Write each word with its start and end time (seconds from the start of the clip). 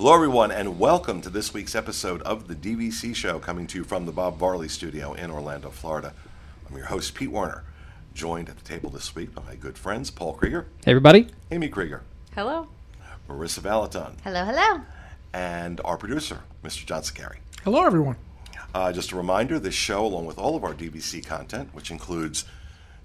Hello, 0.00 0.14
everyone, 0.14 0.50
and 0.50 0.78
welcome 0.78 1.20
to 1.20 1.28
this 1.28 1.52
week's 1.52 1.74
episode 1.74 2.22
of 2.22 2.48
the 2.48 2.54
DVC 2.54 3.14
Show, 3.14 3.38
coming 3.38 3.66
to 3.66 3.76
you 3.76 3.84
from 3.84 4.06
the 4.06 4.12
Bob 4.12 4.38
Varley 4.38 4.66
Studio 4.66 5.12
in 5.12 5.30
Orlando, 5.30 5.68
Florida. 5.68 6.14
I'm 6.66 6.74
your 6.74 6.86
host, 6.86 7.14
Pete 7.14 7.30
Warner, 7.30 7.64
joined 8.14 8.48
at 8.48 8.56
the 8.56 8.64
table 8.64 8.88
this 8.88 9.14
week 9.14 9.34
by 9.34 9.42
my 9.42 9.56
good 9.56 9.76
friends 9.76 10.10
Paul 10.10 10.32
Krieger, 10.32 10.66
Hey, 10.86 10.92
everybody. 10.92 11.28
Amy 11.50 11.68
Krieger, 11.68 12.00
Hello. 12.34 12.68
Marissa 13.28 13.60
Valaton, 13.60 14.14
Hello, 14.24 14.42
hello. 14.42 14.80
and 15.34 15.82
our 15.84 15.98
producer, 15.98 16.44
Mr. 16.64 16.86
Johnson 16.86 17.14
Carey. 17.14 17.40
Hello, 17.64 17.84
everyone. 17.84 18.16
Uh, 18.74 18.90
just 18.92 19.12
a 19.12 19.16
reminder 19.16 19.58
this 19.58 19.74
show, 19.74 20.06
along 20.06 20.24
with 20.24 20.38
all 20.38 20.56
of 20.56 20.64
our 20.64 20.72
DVC 20.72 21.22
content, 21.26 21.68
which 21.74 21.90
includes 21.90 22.46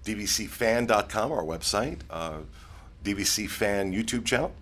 DVCFan.com, 0.06 1.30
our 1.34 1.44
website, 1.44 2.00
uh, 2.10 2.38
DVC 3.04 3.50
Fan 3.50 3.92
YouTube 3.92 4.24
channel, 4.24 4.54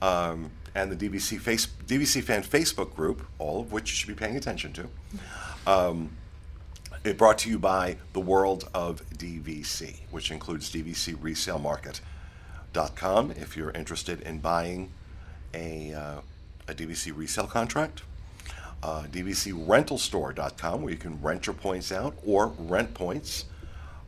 um, 0.00 0.50
and 0.74 0.90
the 0.90 0.96
DVC, 0.96 1.38
face, 1.38 1.66
DVC 1.86 2.22
Fan 2.22 2.42
Facebook 2.42 2.94
group, 2.94 3.26
all 3.38 3.60
of 3.60 3.72
which 3.72 3.90
you 3.90 3.96
should 3.96 4.08
be 4.08 4.14
paying 4.14 4.36
attention 4.36 4.72
to. 4.72 4.88
Um, 5.66 6.12
it 7.04 7.18
brought 7.18 7.36
to 7.38 7.50
you 7.50 7.58
by 7.58 7.96
the 8.12 8.20
world 8.20 8.68
of 8.72 9.02
DVC, 9.10 9.96
which 10.10 10.30
includes 10.30 10.72
DVCResaleMarket.com 10.72 13.32
if 13.32 13.56
you're 13.56 13.72
interested 13.72 14.20
in 14.22 14.38
buying 14.38 14.92
a, 15.52 15.92
uh, 15.92 16.20
a 16.68 16.74
DVC 16.74 17.14
resale 17.14 17.46
contract 17.46 18.02
uh, 18.82 19.04
DVCRentalStore.com, 19.12 20.82
where 20.82 20.92
you 20.92 20.98
can 20.98 21.20
rent 21.22 21.46
your 21.46 21.54
points 21.54 21.92
out 21.92 22.16
or 22.26 22.48
rent 22.58 22.94
points 22.94 23.44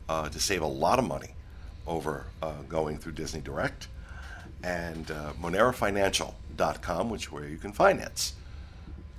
uh, 0.09 0.29
to 0.29 0.39
save 0.39 0.61
a 0.61 0.67
lot 0.67 0.99
of 0.99 1.05
money 1.05 1.29
over 1.87 2.25
uh, 2.41 2.61
going 2.67 2.97
through 2.97 3.13
Disney 3.13 3.41
Direct, 3.41 3.87
and 4.63 5.11
uh, 5.11 5.33
MoneraFinancial.com, 5.41 7.09
which 7.09 7.31
where 7.31 7.47
you 7.47 7.57
can 7.57 7.71
finance 7.73 8.33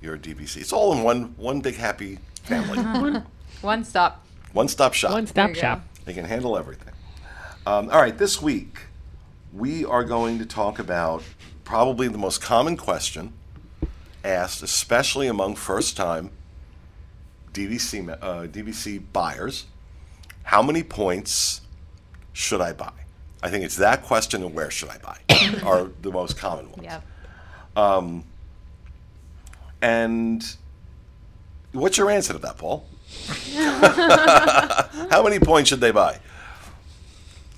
your 0.01 0.17
DVC. 0.17 0.57
It's 0.57 0.73
all 0.73 0.93
in 0.93 1.03
one 1.03 1.33
one 1.37 1.61
big 1.61 1.75
happy 1.75 2.19
family, 2.43 2.79
One 3.61 3.83
stop. 3.83 4.25
one 4.53 4.67
stop 4.67 4.93
shop. 4.93 5.11
One 5.11 5.25
stop 5.27 5.49
you 5.49 5.55
shop. 5.55 5.81
They 6.05 6.13
can 6.13 6.25
handle 6.25 6.57
everything. 6.57 6.93
Um, 7.65 7.89
all 7.89 7.99
right, 7.99 8.17
this 8.17 8.41
week 8.41 8.81
we 9.51 9.83
are 9.83 10.03
going 10.03 10.37
to 10.39 10.45
talk 10.45 10.79
about 10.79 11.23
probably 11.63 12.07
the 12.07 12.17
most 12.17 12.41
common 12.41 12.77
question 12.77 13.33
asked, 14.23 14.61
especially 14.61 15.27
among 15.27 15.55
first-time 15.55 16.29
DVC 17.53 18.07
uh, 18.21 18.47
DVC 18.47 19.01
buyers: 19.11 19.65
How 20.43 20.61
many 20.61 20.83
points 20.83 21.61
should 22.31 22.61
I 22.61 22.73
buy? 22.73 22.91
I 23.43 23.49
think 23.49 23.63
it's 23.63 23.77
that 23.77 24.03
question 24.03 24.43
and 24.43 24.53
where 24.53 24.71
should 24.71 24.89
I 24.89 24.97
buy 24.97 25.19
are 25.63 25.89
the 26.01 26.11
most 26.11 26.37
common 26.37 26.71
ones. 26.71 26.83
Yep. 26.83 27.03
And 29.81 30.43
what's 31.71 31.97
your 31.97 32.09
answer 32.09 32.33
to 32.33 32.39
that, 32.39 32.57
Paul? 32.57 32.85
How 35.11 35.23
many 35.23 35.39
points 35.39 35.69
should 35.69 35.81
they 35.81 35.91
buy? 35.91 36.19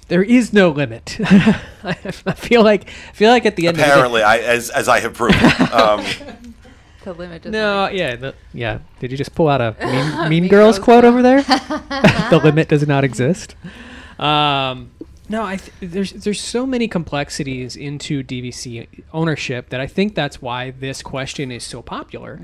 There 0.09 0.23
is 0.23 0.51
no 0.53 0.69
limit. 0.69 1.17
I 1.83 1.93
feel 2.35 2.63
like 2.63 2.89
I 2.89 3.13
feel 3.13 3.29
like 3.29 3.45
at 3.45 3.55
the 3.55 3.67
end 3.67 3.77
of 3.77 3.81
the 3.81 3.85
year. 3.85 3.93
Apparently, 3.93 4.23
I, 4.23 4.39
as, 4.39 4.69
as 4.71 4.87
I 4.87 4.99
have 4.99 5.13
proven. 5.13 5.39
Um, 5.71 6.03
The 7.05 7.13
limit 7.13 7.43
does. 7.43 7.53
No, 7.53 7.75
not 7.75 7.95
yeah, 7.95 8.17
the, 8.17 8.35
yeah. 8.53 8.79
Did 8.99 9.09
you 9.09 9.17
just 9.17 9.33
pull 9.33 9.47
out 9.47 9.61
a 9.61 9.73
Mean, 9.79 10.29
mean 10.29 10.29
Mean 10.29 10.47
Girls 10.49 10.77
Girls 10.77 10.79
quote 10.79 11.05
over 11.05 11.21
there? 11.21 11.41
the 11.43 12.41
limit 12.43 12.67
does 12.67 12.85
not 12.85 13.05
exist. 13.05 13.55
Um, 14.19 14.91
no, 15.29 15.43
I 15.43 15.57
th- 15.57 15.71
there's 15.91 16.11
there's 16.13 16.41
so 16.41 16.65
many 16.65 16.87
complexities 16.87 17.75
into 17.75 18.23
DVC 18.23 18.87
ownership 19.13 19.69
that 19.69 19.79
I 19.79 19.87
think 19.87 20.15
that's 20.15 20.41
why 20.41 20.71
this 20.71 21.01
question 21.01 21.51
is 21.51 21.63
so 21.63 21.81
popular. 21.81 22.39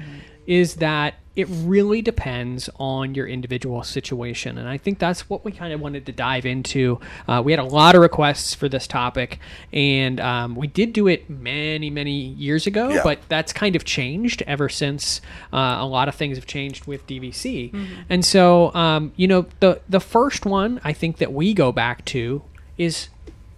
Is 0.48 0.76
that 0.76 1.16
it 1.36 1.48
really 1.50 2.04
depends 2.04 2.70
on 2.80 3.16
your 3.16 3.26
individual 3.28 3.82
situation, 3.84 4.60
and 4.60 4.70
I 4.70 4.78
think 4.78 5.00
that's 5.00 5.28
what 5.28 5.44
we 5.44 5.52
kind 5.52 5.74
of 5.74 5.82
wanted 5.82 6.06
to 6.06 6.12
dive 6.12 6.46
into. 6.46 7.00
Uh, 7.28 7.42
we 7.44 7.52
had 7.52 7.58
a 7.60 7.64
lot 7.64 7.96
of 7.96 8.02
requests 8.02 8.54
for 8.54 8.70
this 8.70 8.86
topic, 8.86 9.40
and 9.74 10.20
um, 10.20 10.56
we 10.56 10.68
did 10.68 10.94
do 10.94 11.08
it 11.08 11.28
many 11.30 11.90
many 11.90 12.12
years 12.12 12.68
ago, 12.68 12.90
Yeah. 12.90 13.02
but 13.04 13.20
that's 13.28 13.52
kind 13.52 13.76
of 13.76 13.86
changed 13.86 14.44
ever 14.46 14.70
since 14.70 15.20
uh, 15.52 15.78
a 15.80 15.88
lot 15.88 16.08
of 16.08 16.14
things 16.14 16.38
have 16.38 16.46
changed 16.46 16.86
with 16.86 17.08
DVC. 17.08 17.74
And 18.08 18.24
so, 18.24 18.72
um, 18.76 19.12
you 19.16 19.28
know, 19.28 19.48
the 19.62 19.82
the 19.90 20.00
first 20.00 20.46
one 20.46 20.80
I 20.84 20.94
think 20.94 21.18
that 21.18 21.34
we 21.34 21.56
go 21.56 21.72
back 21.72 22.06
to 22.06 22.44
is 22.78 23.10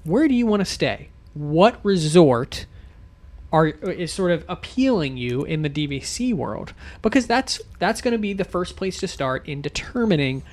where 0.03 0.27
do 0.27 0.33
you 0.33 0.45
want 0.45 0.61
to 0.61 0.65
stay? 0.65 1.09
What 1.33 1.79
resort 1.83 2.65
are 3.51 3.67
is 3.67 4.11
sort 4.11 4.31
of 4.31 4.43
appealing 4.47 5.17
you 5.17 5.43
in 5.43 5.61
the 5.61 5.69
DVC 5.69 6.33
world? 6.33 6.73
Because 7.01 7.27
that's 7.27 7.61
that's 7.79 8.01
going 8.01 8.13
to 8.13 8.17
be 8.17 8.33
the 8.33 8.45
first 8.45 8.75
place 8.75 8.99
to 8.99 9.07
start 9.07 9.47
in 9.47 9.61
determining 9.61 10.43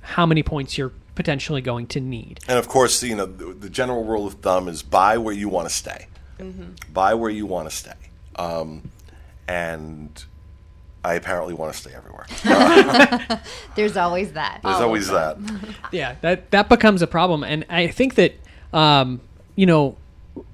how 0.00 0.26
many 0.26 0.42
points 0.42 0.78
you're 0.78 0.92
potentially 1.14 1.60
going 1.60 1.86
to 1.88 1.98
need. 2.00 2.40
and 2.46 2.58
of 2.58 2.68
course, 2.68 3.02
you 3.02 3.16
know, 3.16 3.26
the, 3.26 3.46
the 3.46 3.70
general 3.70 4.04
rule 4.04 4.26
of 4.26 4.34
thumb 4.34 4.68
is 4.68 4.82
buy 4.82 5.18
where 5.18 5.34
you 5.34 5.48
want 5.48 5.68
to 5.68 5.74
stay. 5.74 6.06
Buy 6.92 7.14
where 7.14 7.30
you 7.30 7.46
want 7.46 7.68
to 7.70 7.74
stay. 7.74 7.94
Um, 8.36 8.90
and 9.48 10.24
I 11.06 11.14
apparently 11.14 11.54
want 11.54 11.72
to 11.72 11.78
stay 11.78 11.92
everywhere. 11.94 12.26
There's 13.76 13.96
always 14.04 14.32
that. 14.32 14.60
There's 14.64 14.80
always 14.80 15.08
that. 15.08 15.38
yeah 15.92 16.16
that 16.20 16.50
that 16.50 16.68
becomes 16.68 17.02
a 17.02 17.06
problem 17.06 17.44
and 17.44 17.64
i 17.68 17.86
think 17.86 18.16
that 18.16 18.34
um, 18.72 19.20
you 19.54 19.66
know 19.66 19.96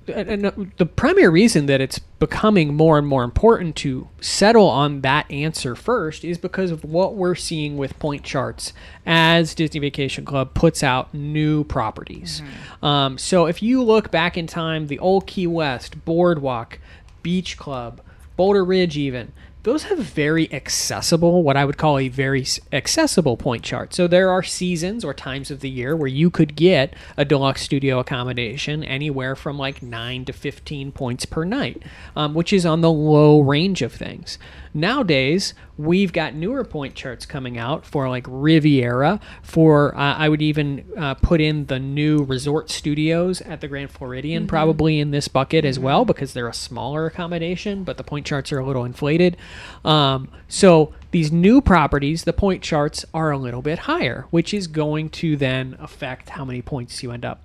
and 0.06 0.44
and 0.44 0.72
the 0.76 0.86
primary 0.86 1.28
reason 1.28 1.66
that 1.66 1.80
it's 1.80 1.98
becoming 1.98 2.74
more 2.74 2.98
and 2.98 3.06
more 3.06 3.24
important 3.24 3.76
to 3.76 4.08
settle 4.20 4.68
on 4.68 5.00
that 5.00 5.30
answer 5.30 5.74
first 5.74 6.24
is 6.24 6.38
because 6.38 6.70
of 6.70 6.84
what 6.84 7.14
we're 7.14 7.34
seeing 7.34 7.76
with 7.76 7.98
point 7.98 8.22
charts 8.22 8.72
as 9.06 9.54
Disney 9.54 9.80
Vacation 9.80 10.24
Club 10.24 10.54
puts 10.54 10.82
out 10.82 11.12
new 11.14 11.64
properties. 11.64 12.42
Um, 12.82 13.16
so 13.18 13.46
if 13.46 13.62
you 13.62 13.82
look 13.82 14.10
back 14.10 14.36
in 14.36 14.46
time, 14.46 14.86
the 14.88 14.98
old 14.98 15.26
Key 15.26 15.46
West, 15.46 16.04
Boardwalk, 16.04 16.78
Beach 17.22 17.56
Club, 17.56 18.00
Boulder 18.36 18.64
Ridge, 18.64 18.96
even 18.96 19.32
those 19.62 19.84
have 19.84 19.98
very 19.98 20.52
accessible, 20.52 21.42
what 21.42 21.56
I 21.56 21.64
would 21.64 21.78
call 21.78 21.98
a 21.98 22.08
very 22.08 22.44
accessible 22.72 23.36
point 23.36 23.62
chart. 23.62 23.94
So 23.94 24.08
there 24.08 24.30
are 24.30 24.42
seasons 24.42 25.04
or 25.04 25.14
times 25.14 25.50
of 25.50 25.60
the 25.60 25.70
year 25.70 25.94
where 25.94 26.08
you 26.08 26.30
could 26.30 26.56
get 26.56 26.94
a 27.16 27.24
deluxe 27.24 27.62
studio 27.62 28.00
accommodation 28.00 28.82
anywhere 28.82 29.36
from 29.36 29.58
like 29.58 29.82
9 29.82 30.24
to 30.24 30.32
15 30.32 30.90
points 30.92 31.24
per 31.26 31.44
night, 31.44 31.82
um, 32.16 32.34
which 32.34 32.52
is 32.52 32.66
on 32.66 32.80
the 32.80 32.90
low 32.90 33.40
range 33.40 33.82
of 33.82 33.92
things. 33.92 34.36
Nowadays, 34.74 35.52
we've 35.76 36.12
got 36.12 36.34
newer 36.34 36.64
point 36.64 36.94
charts 36.94 37.26
coming 37.26 37.58
out 37.58 37.84
for 37.84 38.08
like 38.08 38.24
Riviera, 38.26 39.20
for 39.42 39.94
uh, 39.94 40.14
I 40.16 40.28
would 40.28 40.40
even 40.40 40.84
uh, 40.96 41.14
put 41.14 41.42
in 41.42 41.66
the 41.66 41.78
new 41.78 42.24
resort 42.24 42.70
studios 42.70 43.42
at 43.42 43.60
the 43.60 43.68
Grand 43.68 43.90
Floridian 43.90 44.46
probably 44.46 44.98
in 44.98 45.10
this 45.10 45.28
bucket 45.28 45.64
as 45.66 45.78
well 45.78 46.06
because 46.06 46.32
they're 46.32 46.48
a 46.48 46.54
smaller 46.54 47.06
accommodation, 47.06 47.84
but 47.84 47.98
the 47.98 48.04
point 48.04 48.26
charts 48.26 48.50
are 48.50 48.58
a 48.58 48.66
little 48.66 48.84
inflated. 48.84 49.36
Um, 49.84 50.28
so 50.48 50.92
these 51.10 51.30
new 51.32 51.60
properties, 51.60 52.24
the 52.24 52.32
point 52.32 52.62
charts 52.62 53.04
are 53.12 53.30
a 53.30 53.38
little 53.38 53.62
bit 53.62 53.80
higher, 53.80 54.26
which 54.30 54.54
is 54.54 54.66
going 54.66 55.10
to 55.10 55.36
then 55.36 55.76
affect 55.78 56.30
how 56.30 56.44
many 56.44 56.62
points 56.62 57.02
you 57.02 57.12
end 57.12 57.24
up 57.24 57.42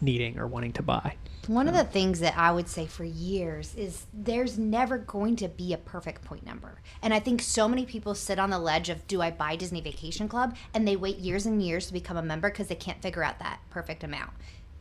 needing 0.00 0.38
or 0.38 0.46
wanting 0.46 0.72
to 0.74 0.82
buy. 0.82 1.16
One 1.48 1.66
of 1.66 1.72
the 1.72 1.84
things 1.84 2.20
that 2.20 2.36
I 2.36 2.52
would 2.52 2.68
say 2.68 2.84
for 2.84 3.04
years 3.04 3.74
is 3.74 4.04
there's 4.12 4.58
never 4.58 4.98
going 4.98 5.34
to 5.36 5.48
be 5.48 5.72
a 5.72 5.78
perfect 5.78 6.22
point 6.22 6.44
number. 6.44 6.82
And 7.00 7.14
I 7.14 7.20
think 7.20 7.40
so 7.40 7.66
many 7.66 7.86
people 7.86 8.14
sit 8.14 8.38
on 8.38 8.50
the 8.50 8.58
ledge 8.58 8.90
of 8.90 9.06
do 9.06 9.22
I 9.22 9.30
buy 9.30 9.56
Disney 9.56 9.80
Vacation 9.80 10.28
Club 10.28 10.54
and 10.74 10.86
they 10.86 10.94
wait 10.94 11.16
years 11.16 11.46
and 11.46 11.62
years 11.62 11.86
to 11.86 11.94
become 11.94 12.18
a 12.18 12.22
member 12.22 12.50
because 12.50 12.66
they 12.66 12.74
can't 12.74 13.00
figure 13.00 13.24
out 13.24 13.38
that 13.38 13.60
perfect 13.70 14.04
amount. 14.04 14.32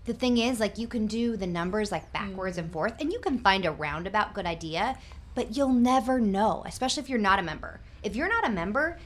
The 0.04 0.14
thing 0.14 0.38
is 0.38 0.60
like 0.60 0.78
you 0.78 0.88
can 0.90 1.08
do 1.08 1.38
the 1.38 1.48
numbers 1.48 1.90
like 1.90 2.12
backwards 2.12 2.58
and 2.58 2.70
forth 2.70 2.96
and 3.00 3.14
you 3.14 3.20
can 3.20 3.40
find 3.40 3.66
a 3.66 3.72
roundabout 3.72 4.34
good 4.34 4.46
idea, 4.46 4.98
but 5.38 5.56
you'll 5.56 5.70
never 5.70 6.20
know, 6.20 6.64
especially 6.66 7.04
if 7.04 7.10
you're 7.10 7.20
not 7.20 7.38
a 7.38 7.44
member. 7.44 7.80
If 8.02 8.16
you're 8.16 8.28
not 8.28 8.48
a 8.48 8.52
member, 8.52 8.98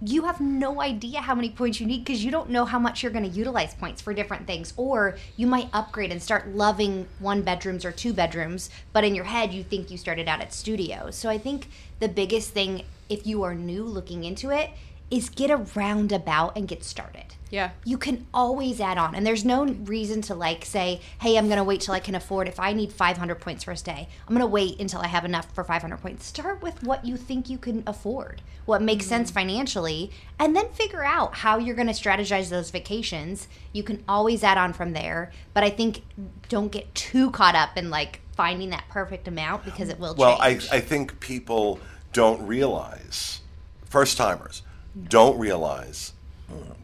you 0.00 0.22
have 0.22 0.40
no 0.40 0.80
idea 0.80 1.20
how 1.20 1.34
many 1.34 1.50
points 1.50 1.80
you 1.80 1.86
need 1.86 2.04
because 2.04 2.24
you 2.24 2.30
don't 2.30 2.48
know 2.48 2.64
how 2.64 2.78
much 2.78 3.02
you're 3.02 3.10
going 3.10 3.28
to 3.28 3.36
utilize 3.36 3.74
points 3.74 4.00
for 4.00 4.14
different 4.14 4.46
things. 4.46 4.72
Or 4.76 5.16
you 5.36 5.48
might 5.48 5.68
upgrade 5.72 6.12
and 6.12 6.22
start 6.22 6.54
loving 6.54 7.08
one 7.18 7.42
bedrooms 7.42 7.84
or 7.84 7.90
two 7.90 8.12
bedrooms, 8.12 8.70
but 8.92 9.02
in 9.02 9.16
your 9.16 9.24
head, 9.24 9.52
you 9.52 9.64
think 9.64 9.90
you 9.90 9.98
started 9.98 10.28
out 10.28 10.40
at 10.40 10.54
studios. 10.54 11.16
So 11.16 11.28
I 11.28 11.38
think 11.38 11.68
the 11.98 12.08
biggest 12.08 12.50
thing, 12.50 12.84
if 13.08 13.26
you 13.26 13.42
are 13.42 13.56
new 13.56 13.82
looking 13.82 14.22
into 14.22 14.50
it, 14.50 14.70
is 15.10 15.28
get 15.28 15.50
a 15.50 15.56
roundabout 15.56 16.56
and 16.56 16.68
get 16.68 16.84
started. 16.84 17.34
Yeah. 17.50 17.70
You 17.84 17.98
can 17.98 18.26
always 18.32 18.80
add 18.80 18.96
on, 18.96 19.14
and 19.14 19.26
there's 19.26 19.44
no 19.44 19.64
reason 19.64 20.22
to 20.22 20.34
like 20.34 20.64
say, 20.64 21.00
"Hey, 21.20 21.36
I'm 21.36 21.46
going 21.46 21.58
to 21.58 21.64
wait 21.64 21.80
till 21.80 21.94
I 21.94 22.00
can 22.00 22.14
afford. 22.14 22.48
If 22.48 22.60
I 22.60 22.72
need 22.72 22.92
500 22.92 23.34
points 23.40 23.64
for 23.64 23.72
a 23.72 23.76
stay, 23.76 24.08
I'm 24.26 24.34
going 24.34 24.40
to 24.40 24.46
wait 24.46 24.80
until 24.80 25.00
I 25.00 25.08
have 25.08 25.24
enough 25.24 25.52
for 25.52 25.64
500 25.64 25.96
points." 25.98 26.26
Start 26.26 26.62
with 26.62 26.82
what 26.82 27.04
you 27.04 27.16
think 27.16 27.50
you 27.50 27.58
can 27.58 27.82
afford, 27.86 28.42
what 28.66 28.82
makes 28.82 29.04
mm-hmm. 29.04 29.10
sense 29.10 29.30
financially, 29.30 30.12
and 30.38 30.54
then 30.54 30.68
figure 30.70 31.04
out 31.04 31.34
how 31.36 31.58
you're 31.58 31.76
going 31.76 31.88
to 31.88 31.92
strategize 31.92 32.48
those 32.48 32.70
vacations. 32.70 33.48
You 33.72 33.82
can 33.82 34.04
always 34.08 34.44
add 34.44 34.58
on 34.58 34.72
from 34.72 34.92
there, 34.92 35.32
but 35.52 35.64
I 35.64 35.70
think 35.70 36.02
don't 36.48 36.70
get 36.70 36.94
too 36.94 37.30
caught 37.32 37.54
up 37.56 37.76
in 37.76 37.90
like 37.90 38.20
finding 38.36 38.70
that 38.70 38.84
perfect 38.88 39.28
amount 39.28 39.64
because 39.64 39.88
it 39.88 39.98
will 39.98 40.14
Well, 40.14 40.38
I, 40.40 40.52
change. 40.52 40.68
I 40.70 40.80
think 40.80 41.20
people 41.20 41.80
don't 42.12 42.44
realize, 42.46 43.40
first 43.84 44.16
timers, 44.16 44.62
don't 45.08 45.38
realize 45.38 46.12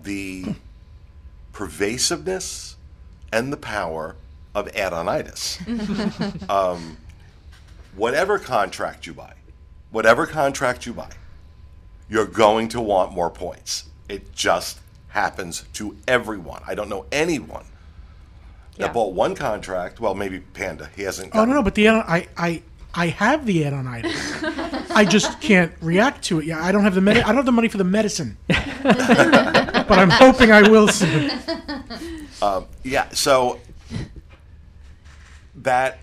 the 0.02 0.54
pervasiveness 1.52 2.76
and 3.32 3.52
the 3.52 3.56
power 3.56 4.16
of 4.54 4.68
add-onitis. 4.76 5.60
um, 6.50 6.96
whatever 7.94 8.38
contract 8.38 9.06
you 9.06 9.14
buy, 9.14 9.34
whatever 9.90 10.26
contract 10.26 10.86
you 10.86 10.92
buy, 10.94 11.10
you're 12.08 12.26
going 12.26 12.68
to 12.68 12.80
want 12.80 13.12
more 13.12 13.30
points. 13.30 13.84
It 14.08 14.32
just 14.32 14.78
happens 15.08 15.64
to 15.74 15.96
everyone. 16.06 16.62
I 16.66 16.74
don't 16.74 16.88
know 16.88 17.06
anyone 17.10 17.64
Yeah. 18.76 18.86
that 18.86 18.94
bought 18.94 19.14
one 19.14 19.34
contract. 19.34 19.98
Well, 19.98 20.14
maybe 20.14 20.40
Panda. 20.40 20.88
He 20.94 21.02
hasn't. 21.02 21.30
Oh 21.34 21.38
no, 21.38 21.40
gotten- 21.40 21.54
no, 21.54 21.62
but 21.62 21.74
the 21.74 21.88
I 21.88 22.28
I 22.36 22.62
I 22.94 23.06
have 23.08 23.44
the 23.44 23.64
add-onitis. 23.64 24.90
I 24.94 25.04
just 25.04 25.40
can't 25.40 25.72
react 25.80 26.22
to 26.26 26.38
it. 26.38 26.44
Yeah, 26.46 26.64
I 26.64 26.70
don't 26.72 26.84
have 26.84 26.94
the 26.94 27.00
med- 27.00 27.18
I 27.18 27.26
don't 27.26 27.36
have 27.36 27.44
the 27.46 27.52
money 27.52 27.68
for 27.68 27.78
the 27.78 27.84
medicine. 27.84 28.36
but 28.86 29.98
I'm 29.98 30.10
hoping 30.10 30.50
I 30.52 30.62
will 30.68 30.88
soon. 30.88 31.30
Yeah, 32.84 33.08
so 33.10 33.58
that, 35.56 35.98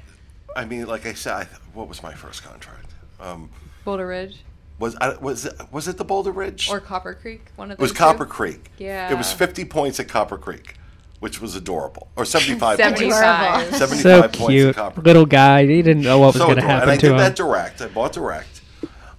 I 0.55 0.65
mean, 0.65 0.85
like 0.87 1.05
I 1.05 1.13
said, 1.13 1.33
I, 1.33 1.47
what 1.73 1.87
was 1.87 2.03
my 2.03 2.13
first 2.13 2.43
contract? 2.43 2.91
Um, 3.19 3.49
Boulder 3.85 4.07
Ridge 4.07 4.39
was 4.79 4.95
I, 4.99 5.15
was 5.17 5.45
it, 5.45 5.53
was 5.71 5.87
it 5.87 5.97
the 5.97 6.03
Boulder 6.05 6.31
Ridge? 6.31 6.69
or 6.69 6.79
Copper 6.79 7.13
Creek. 7.13 7.45
One 7.55 7.71
of 7.71 7.79
it 7.79 7.81
was 7.81 7.91
those 7.91 7.97
Copper. 7.97 8.25
Creek. 8.25 8.71
Yeah. 8.77 9.11
it 9.11 9.17
was 9.17 9.31
fifty 9.31 9.63
points 9.65 9.99
at 9.99 10.07
Copper 10.09 10.37
Creek, 10.37 10.75
which 11.19 11.39
was 11.39 11.55
adorable, 11.55 12.09
or 12.15 12.25
seventy-five 12.25 12.79
points. 12.79 12.99
Seventy-five. 12.99 13.67
so 13.71 13.77
Seventy-five 13.85 14.31
points 14.33 14.47
cute, 14.51 14.69
at 14.69 14.75
Copper. 14.75 15.01
little 15.01 15.25
guy. 15.25 15.65
He 15.65 15.81
didn't 15.81 16.03
know 16.03 16.19
what 16.19 16.27
was 16.27 16.35
so 16.35 16.45
going 16.47 16.57
to 16.57 16.63
adorable. 16.63 16.73
happen 16.73 16.89
and 16.89 16.91
I 16.91 16.95
to 16.95 17.01
did 17.01 17.11
him. 17.11 17.17
that 17.17 17.35
direct. 17.35 17.81
I 17.81 17.87
bought 17.87 18.13
direct, 18.13 18.61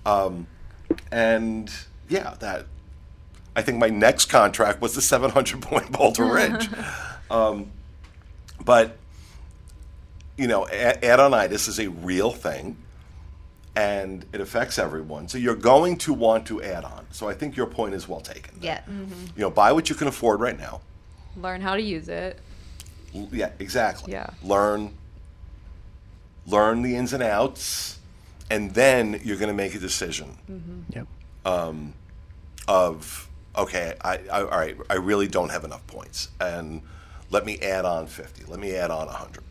um, 0.04 0.46
and 1.10 1.72
yeah, 2.08 2.34
that. 2.40 2.66
I 3.56 3.62
think 3.62 3.78
my 3.78 3.88
next 3.88 4.26
contract 4.26 4.80
was 4.80 4.94
the 4.94 5.00
700 5.02 5.62
point 5.62 5.92
Boulder 5.96 6.24
Ridge, 6.32 6.68
um, 7.30 7.70
but 8.64 8.96
you 10.36 10.48
know, 10.48 10.66
a- 10.66 11.04
add-onitis 11.04 11.68
is 11.68 11.78
a 11.78 11.88
real 11.88 12.32
thing, 12.32 12.76
and 13.76 14.24
it 14.32 14.40
affects 14.40 14.78
everyone. 14.78 15.28
So 15.28 15.38
you're 15.38 15.54
going 15.54 15.96
to 15.98 16.12
want 16.12 16.46
to 16.48 16.60
add 16.62 16.84
on. 16.84 17.06
So 17.12 17.28
I 17.28 17.34
think 17.34 17.56
your 17.56 17.66
point 17.66 17.94
is 17.94 18.08
well 18.08 18.20
taken. 18.20 18.58
yeah. 18.60 18.78
Mm-hmm. 18.80 19.26
You 19.36 19.42
know, 19.42 19.50
buy 19.50 19.70
what 19.72 19.88
you 19.88 19.94
can 19.94 20.08
afford 20.08 20.40
right 20.40 20.58
now. 20.58 20.80
Learn 21.36 21.60
how 21.60 21.74
to 21.76 21.82
use 21.82 22.08
it. 22.08 22.38
L- 23.14 23.28
Yeah, 23.32 23.50
exactly. 23.60 24.12
Yeah. 24.12 24.30
Learn 24.42 24.94
learn 26.46 26.82
the 26.82 26.94
ins 26.94 27.12
and 27.14 27.22
outs 27.22 27.98
and 28.50 28.74
then 28.74 29.18
you're 29.24 29.38
going 29.38 29.48
to 29.48 29.54
make 29.54 29.74
a 29.74 29.78
decision 29.78 30.36
mm-hmm. 30.50 30.80
Yep. 30.90 31.06
Um, 31.46 31.94
of 32.68 33.30
okay, 33.56 33.94
I, 34.02 34.18
I 34.32 34.42
all 34.42 34.48
right, 34.48 34.76
I 34.90 34.94
really 34.94 35.28
don't 35.28 35.50
have 35.50 35.64
enough 35.64 35.86
points 35.86 36.28
and 36.40 36.82
let 37.30 37.44
me 37.44 37.58
add 37.58 37.84
on 37.84 38.06
50. 38.06 38.44
Let 38.46 38.60
me 38.60 38.74
add 38.74 38.90
on 38.90 39.06
100. 39.06 39.42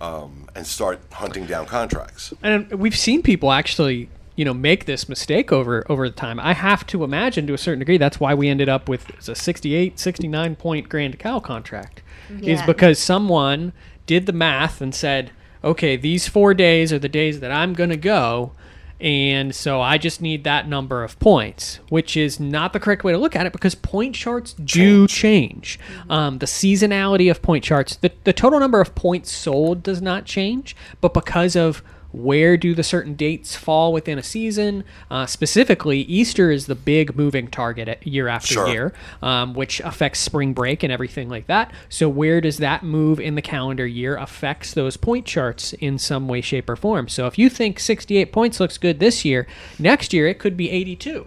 Um, 0.00 0.48
and 0.54 0.64
start 0.64 1.00
hunting 1.12 1.44
down 1.46 1.66
contracts. 1.66 2.32
And 2.42 2.70
we've 2.70 2.96
seen 2.96 3.20
people 3.20 3.50
actually, 3.50 4.08
you 4.36 4.44
know, 4.44 4.54
make 4.54 4.84
this 4.84 5.08
mistake 5.08 5.50
over 5.50 5.84
over 5.90 6.08
the 6.08 6.14
time. 6.14 6.38
I 6.38 6.54
have 6.54 6.86
to 6.88 7.02
imagine 7.02 7.48
to 7.48 7.54
a 7.54 7.58
certain 7.58 7.80
degree 7.80 7.98
that's 7.98 8.20
why 8.20 8.32
we 8.32 8.48
ended 8.48 8.68
up 8.68 8.88
with 8.88 9.10
a 9.28 9.34
68, 9.34 9.98
69 9.98 10.54
point 10.54 10.88
Grand 10.88 11.18
Cal 11.18 11.40
contract. 11.40 12.02
Is 12.42 12.62
because 12.62 12.98
someone 12.98 13.72
did 14.06 14.26
the 14.26 14.32
math 14.32 14.80
and 14.80 14.94
said, 14.94 15.32
"Okay, 15.64 15.96
these 15.96 16.28
4 16.28 16.54
days 16.54 16.92
are 16.92 16.98
the 16.98 17.08
days 17.08 17.40
that 17.40 17.50
I'm 17.50 17.72
going 17.74 17.90
to 17.90 17.96
go." 17.96 18.52
And 19.00 19.54
so 19.54 19.80
I 19.80 19.96
just 19.96 20.20
need 20.20 20.44
that 20.44 20.68
number 20.68 21.04
of 21.04 21.18
points, 21.20 21.78
which 21.88 22.16
is 22.16 22.40
not 22.40 22.72
the 22.72 22.80
correct 22.80 23.04
way 23.04 23.12
to 23.12 23.18
look 23.18 23.36
at 23.36 23.46
it 23.46 23.52
because 23.52 23.74
point 23.74 24.14
charts 24.14 24.54
do 24.54 25.06
change. 25.06 25.78
Um, 26.10 26.38
the 26.38 26.46
seasonality 26.46 27.30
of 27.30 27.40
point 27.40 27.62
charts, 27.62 27.96
the, 27.96 28.10
the 28.24 28.32
total 28.32 28.58
number 28.58 28.80
of 28.80 28.94
points 28.94 29.30
sold 29.30 29.82
does 29.82 30.02
not 30.02 30.24
change, 30.24 30.74
but 31.00 31.14
because 31.14 31.54
of 31.54 31.82
where 32.10 32.56
do 32.56 32.74
the 32.74 32.82
certain 32.82 33.14
dates 33.14 33.54
fall 33.54 33.92
within 33.92 34.18
a 34.18 34.22
season, 34.22 34.82
uh, 35.10 35.26
specifically, 35.26 36.00
Easter 36.00 36.50
is 36.50 36.66
the 36.66 36.74
big 36.74 37.14
moving 37.16 37.48
target 37.48 37.98
year 38.06 38.28
after 38.28 38.54
Sure. 38.54 38.68
year, 38.68 38.92
um, 39.22 39.52
which 39.52 39.80
affects 39.80 40.20
spring 40.20 40.54
break 40.54 40.82
and 40.82 40.90
everything 40.92 41.28
like 41.28 41.46
that. 41.48 41.70
So, 41.90 42.08
where 42.08 42.40
does 42.40 42.56
that 42.58 42.82
move 42.82 43.20
in 43.20 43.34
the 43.34 43.42
calendar 43.42 43.86
year 43.86 44.16
affects 44.16 44.72
those 44.72 44.96
point 44.96 45.26
charts 45.26 45.74
in 45.74 45.98
some 45.98 46.28
way, 46.28 46.40
shape, 46.40 46.70
or 46.70 46.76
form? 46.76 47.08
So, 47.08 47.26
if 47.26 47.38
you 47.38 47.50
think 47.50 47.78
68 47.78 48.32
points 48.32 48.58
looks 48.58 48.78
good 48.78 49.00
this 49.00 49.24
year, 49.24 49.46
next 49.78 50.12
year 50.14 50.26
it 50.26 50.38
could 50.38 50.56
be 50.56 50.70
82. 50.70 51.26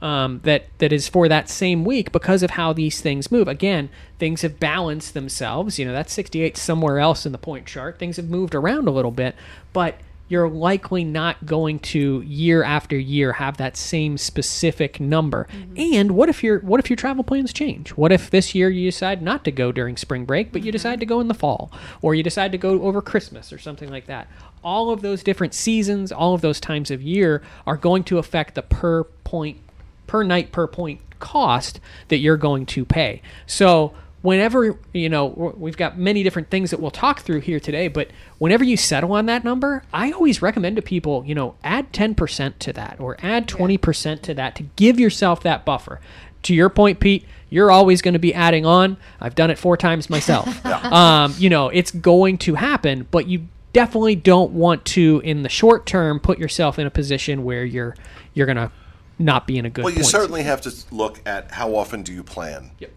Um, 0.00 0.40
that 0.42 0.66
that 0.78 0.92
is 0.92 1.06
for 1.08 1.28
that 1.28 1.48
same 1.48 1.84
week 1.84 2.10
because 2.10 2.42
of 2.42 2.50
how 2.52 2.72
these 2.72 3.00
things 3.00 3.30
move. 3.30 3.46
Again, 3.46 3.88
things 4.18 4.42
have 4.42 4.58
balanced 4.58 5.14
themselves. 5.14 5.78
You 5.78 5.84
know, 5.84 5.92
that's 5.92 6.12
68 6.12 6.56
somewhere 6.56 6.98
else 6.98 7.24
in 7.24 7.30
the 7.30 7.38
point 7.38 7.66
chart. 7.66 8.00
Things 8.00 8.16
have 8.16 8.28
moved 8.28 8.56
around 8.56 8.88
a 8.88 8.90
little 8.90 9.12
bit, 9.12 9.36
but 9.72 9.94
you're 10.32 10.48
likely 10.48 11.04
not 11.04 11.44
going 11.44 11.78
to 11.78 12.22
year 12.22 12.62
after 12.62 12.98
year 12.98 13.34
have 13.34 13.58
that 13.58 13.76
same 13.76 14.16
specific 14.16 14.98
number. 14.98 15.46
Mm-hmm. 15.52 15.94
And 15.94 16.12
what 16.12 16.30
if 16.30 16.42
your 16.42 16.60
what 16.60 16.80
if 16.80 16.88
your 16.88 16.96
travel 16.96 17.22
plans 17.22 17.52
change? 17.52 17.90
What 17.90 18.12
if 18.12 18.30
this 18.30 18.54
year 18.54 18.70
you 18.70 18.90
decide 18.90 19.20
not 19.20 19.44
to 19.44 19.52
go 19.52 19.72
during 19.72 19.98
spring 19.98 20.24
break, 20.24 20.50
but 20.50 20.62
you 20.62 20.68
mm-hmm. 20.68 20.72
decide 20.72 21.00
to 21.00 21.06
go 21.06 21.20
in 21.20 21.28
the 21.28 21.34
fall, 21.34 21.70
or 22.00 22.14
you 22.14 22.22
decide 22.22 22.50
to 22.52 22.58
go 22.58 22.80
over 22.80 23.02
Christmas 23.02 23.52
or 23.52 23.58
something 23.58 23.90
like 23.90 24.06
that? 24.06 24.26
All 24.64 24.90
of 24.90 25.02
those 25.02 25.22
different 25.22 25.52
seasons, 25.52 26.10
all 26.10 26.32
of 26.32 26.40
those 26.40 26.60
times 26.60 26.90
of 26.90 27.02
year 27.02 27.42
are 27.66 27.76
going 27.76 28.02
to 28.04 28.16
affect 28.16 28.54
the 28.54 28.62
per 28.62 29.04
point 29.04 29.58
per 30.06 30.22
night 30.22 30.50
per 30.50 30.66
point 30.66 31.00
cost 31.20 31.78
that 32.08 32.18
you're 32.18 32.38
going 32.38 32.64
to 32.66 32.86
pay. 32.86 33.20
So 33.46 33.92
whenever 34.22 34.78
you 34.92 35.08
know 35.08 35.54
we've 35.56 35.76
got 35.76 35.98
many 35.98 36.22
different 36.22 36.48
things 36.48 36.70
that 36.70 36.80
we'll 36.80 36.90
talk 36.90 37.20
through 37.20 37.40
here 37.40 37.60
today, 37.60 37.88
but 37.88 38.08
whenever 38.38 38.64
you 38.64 38.76
settle 38.76 39.12
on 39.12 39.26
that 39.26 39.44
number, 39.44 39.82
I 39.92 40.12
always 40.12 40.40
recommend 40.40 40.76
to 40.76 40.82
people, 40.82 41.24
you 41.26 41.34
know, 41.34 41.56
add 41.62 41.92
10% 41.92 42.58
to 42.60 42.72
that 42.72 42.98
or 42.98 43.16
add 43.22 43.46
20% 43.46 44.22
to 44.22 44.34
that 44.34 44.56
to 44.56 44.62
give 44.76 44.98
yourself 44.98 45.42
that 45.42 45.64
buffer. 45.64 46.00
To 46.44 46.54
your 46.54 46.70
point, 46.70 46.98
Pete, 46.98 47.24
you're 47.50 47.70
always 47.70 48.02
going 48.02 48.14
to 48.14 48.18
be 48.18 48.34
adding 48.34 48.66
on. 48.66 48.96
I've 49.20 49.34
done 49.34 49.50
it 49.50 49.58
four 49.58 49.76
times 49.76 50.08
myself. 50.08 50.64
um, 50.66 51.34
you 51.38 51.50
know, 51.50 51.68
it's 51.68 51.90
going 51.90 52.38
to 52.38 52.54
happen, 52.54 53.06
but 53.10 53.26
you 53.26 53.46
definitely 53.72 54.16
don't 54.16 54.52
want 54.52 54.84
to, 54.86 55.20
in 55.24 55.42
the 55.42 55.48
short 55.48 55.86
term, 55.86 56.18
put 56.18 56.38
yourself 56.38 56.78
in 56.78 56.86
a 56.86 56.90
position 56.90 57.44
where 57.44 57.64
you're 57.64 57.94
you're 58.34 58.46
going 58.46 58.56
to 58.56 58.72
not 59.18 59.46
be 59.46 59.58
in 59.58 59.66
a 59.66 59.70
good. 59.70 59.84
Well, 59.84 59.94
you 59.94 60.02
certainly 60.02 60.42
have 60.42 60.60
to 60.62 60.74
look 60.90 61.20
at 61.26 61.52
how 61.52 61.74
often 61.76 62.02
do 62.02 62.12
you 62.12 62.22
plan 62.22 62.70
Yep. 62.78 62.90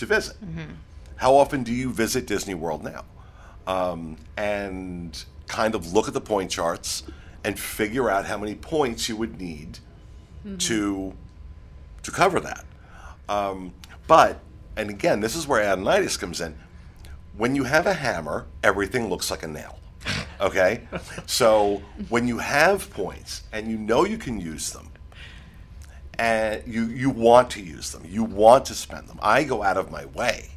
To 0.00 0.06
visit. 0.06 0.36
How 1.16 1.36
often 1.36 1.62
do 1.62 1.72
you 1.72 1.92
visit 1.92 2.26
Disney 2.26 2.54
World 2.54 2.82
now? 2.82 3.04
Um, 3.66 4.16
and 4.38 5.22
kind 5.46 5.74
of 5.74 5.92
look 5.92 6.08
at 6.08 6.14
the 6.14 6.22
point 6.22 6.50
charts 6.50 7.02
and 7.44 7.58
figure 7.58 8.08
out 8.08 8.24
how 8.24 8.38
many 8.38 8.54
points 8.54 9.10
you 9.10 9.16
would 9.16 9.38
need 9.38 9.78
to 10.58 11.12
to 12.02 12.10
cover 12.10 12.40
that. 12.40 12.64
Um, 13.28 13.74
but 14.06 14.40
and 14.74 14.88
again, 14.88 15.20
this 15.20 15.36
is 15.36 15.46
where 15.46 15.60
add-onitis 15.62 16.18
comes 16.18 16.40
in. 16.40 16.54
When 17.36 17.54
you 17.54 17.64
have 17.64 17.86
a 17.86 17.92
hammer, 17.92 18.46
everything 18.64 19.10
looks 19.10 19.30
like 19.30 19.42
a 19.42 19.48
nail. 19.48 19.78
Okay, 20.40 20.88
so 21.26 21.82
when 22.08 22.26
you 22.26 22.38
have 22.38 22.88
points 22.90 23.42
and 23.52 23.70
you 23.70 23.76
know 23.76 24.06
you 24.06 24.16
can 24.16 24.40
use 24.40 24.72
them, 24.72 24.90
and 26.20 26.62
you 26.66 26.84
you 26.84 27.08
want 27.08 27.50
to 27.50 27.62
use 27.62 27.92
them, 27.92 28.02
you 28.06 28.22
want 28.22 28.66
to 28.66 28.74
spend 28.74 29.08
them. 29.08 29.18
I 29.22 29.42
go 29.42 29.62
out 29.62 29.78
of 29.78 29.90
my 29.90 30.04
way 30.04 30.50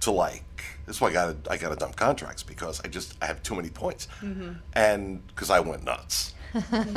to 0.00 0.10
like. 0.10 0.44
That's 0.86 0.98
why 0.98 1.08
I 1.08 1.12
got 1.12 1.36
I 1.50 1.58
got 1.58 1.68
to 1.68 1.76
dump 1.76 1.94
contracts 1.94 2.42
because 2.42 2.80
I 2.82 2.88
just 2.88 3.14
I 3.20 3.26
have 3.26 3.42
too 3.42 3.54
many 3.54 3.68
points, 3.68 4.08
and 4.72 5.26
because 5.28 5.50
I 5.50 5.60
went 5.60 5.84
nuts. 5.84 6.32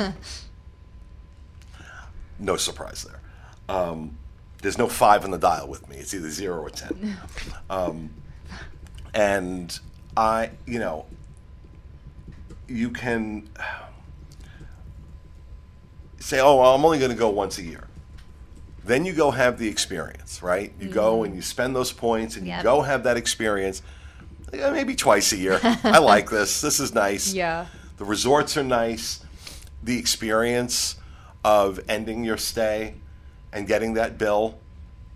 no 2.38 2.56
surprise 2.56 3.04
there. 3.04 3.20
Um, 3.68 4.16
there's 4.62 4.78
no 4.78 4.88
five 4.88 5.24
on 5.24 5.30
the 5.30 5.38
dial 5.38 5.68
with 5.68 5.86
me. 5.90 5.96
It's 5.96 6.14
either 6.14 6.30
zero 6.30 6.62
or 6.62 6.70
ten. 6.70 7.18
Um, 7.68 8.08
and 9.12 9.78
I, 10.16 10.50
you 10.66 10.78
know, 10.78 11.04
you 12.68 12.88
can 12.88 13.50
say, 16.22 16.40
"Oh, 16.40 16.56
well, 16.56 16.74
I'm 16.74 16.84
only 16.84 16.98
going 16.98 17.10
to 17.10 17.16
go 17.16 17.28
once 17.28 17.58
a 17.58 17.62
year." 17.62 17.88
Then 18.84 19.04
you 19.04 19.12
go 19.12 19.30
have 19.30 19.58
the 19.58 19.68
experience, 19.68 20.42
right? 20.42 20.72
You 20.80 20.88
go 20.88 21.16
mm-hmm. 21.16 21.24
and 21.26 21.34
you 21.36 21.42
spend 21.42 21.76
those 21.76 21.92
points, 21.92 22.36
and 22.36 22.46
Yep. 22.46 22.58
you 22.58 22.62
go 22.64 22.82
have 22.82 23.04
that 23.04 23.16
experience. 23.16 23.82
Yeah, 24.52 24.66
uh, 24.66 24.72
maybe 24.72 24.94
twice 24.96 25.32
a 25.32 25.36
year. 25.36 25.60
I 25.62 25.98
like 26.12 26.30
this. 26.30 26.60
This 26.60 26.80
is 26.80 26.92
nice. 26.92 27.32
Yeah. 27.32 27.66
The 27.98 28.04
resorts 28.04 28.56
are 28.56 28.64
nice. 28.64 29.24
The 29.82 29.98
experience 29.98 30.96
of 31.44 31.80
ending 31.88 32.24
your 32.24 32.36
stay 32.36 32.94
and 33.52 33.66
getting 33.66 33.94
that 33.94 34.18
bill 34.18 34.58